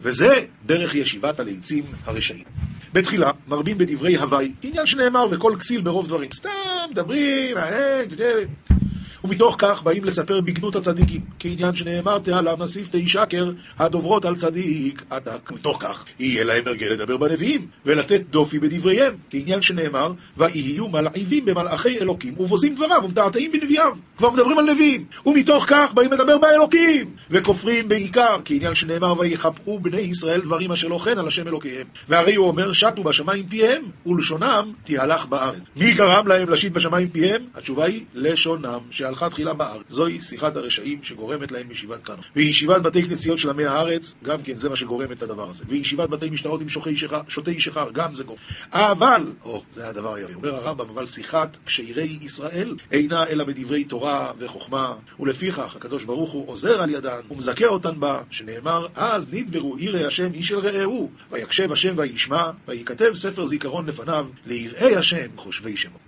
[0.00, 2.44] וזה דרך ישיבת הליצים הרשעים.
[2.92, 6.30] בתחילה מרבים בדברי הוואי, עניין שנאמר וכל כסיל ברוב דברים.
[6.32, 6.50] סתם
[6.90, 7.56] מדברים,
[9.24, 15.52] ומתוך כך באים לספר בגנות הצדיקים, כעניין שנאמר תהלם נסיף שקר הדוברות על צדיק עתק.
[15.52, 21.98] מתוך כך יהיה להם הרגל לדבר בנביאים, ולתת דופי בדבריהם, כעניין שנאמר ויהיו מלעיבים במלאכי
[21.98, 23.92] אלוקים ובוזים דבריו ומתעתעים בנביאיו.
[24.16, 25.04] כבר מדברים על נביאים.
[25.26, 30.98] ומתוך כך באים לדבר באלוקים, וכופרים בעיקר, כעניין שנאמר ויכפרו בני ישראל דברים אשר לא
[30.98, 31.86] כן על השם אלוקיהם.
[32.08, 35.58] והרי הוא אומר שטו בשמיים פיהם, ולשונם תהלך בארץ.
[35.76, 37.42] מי גרם להם לשית בשמיים פיהם?
[37.54, 38.78] התשובה היא לשונם.
[39.18, 39.82] שהלכה תחילה בארץ.
[39.88, 42.22] זוהי שיחת הרשעים שגורמת להם ישיבת קנו.
[42.36, 45.64] וישיבת בתי כנסיות של עמי הארץ, גם כן זה מה שגורם את הדבר הזה.
[45.68, 46.68] וישיבת בתי משטרות עם
[47.28, 48.38] שותי שחר, גם זה גורם.
[48.72, 54.32] אבל, או, זה הדבר היפה, אומר הרמב"ם, אבל שיחת כשירי ישראל אינה אלא בדברי תורה
[54.38, 60.04] וחוכמה, ולפיכך הקדוש ברוך הוא עוזר על ידן ומזכה אותן בה, שנאמר, אז נדברו יראי
[60.04, 65.98] השם איש אל רעהו, ויקשב השם וישמע, וייכתב ספר זיכרון לפניו, ליראי השם חושבי שמו.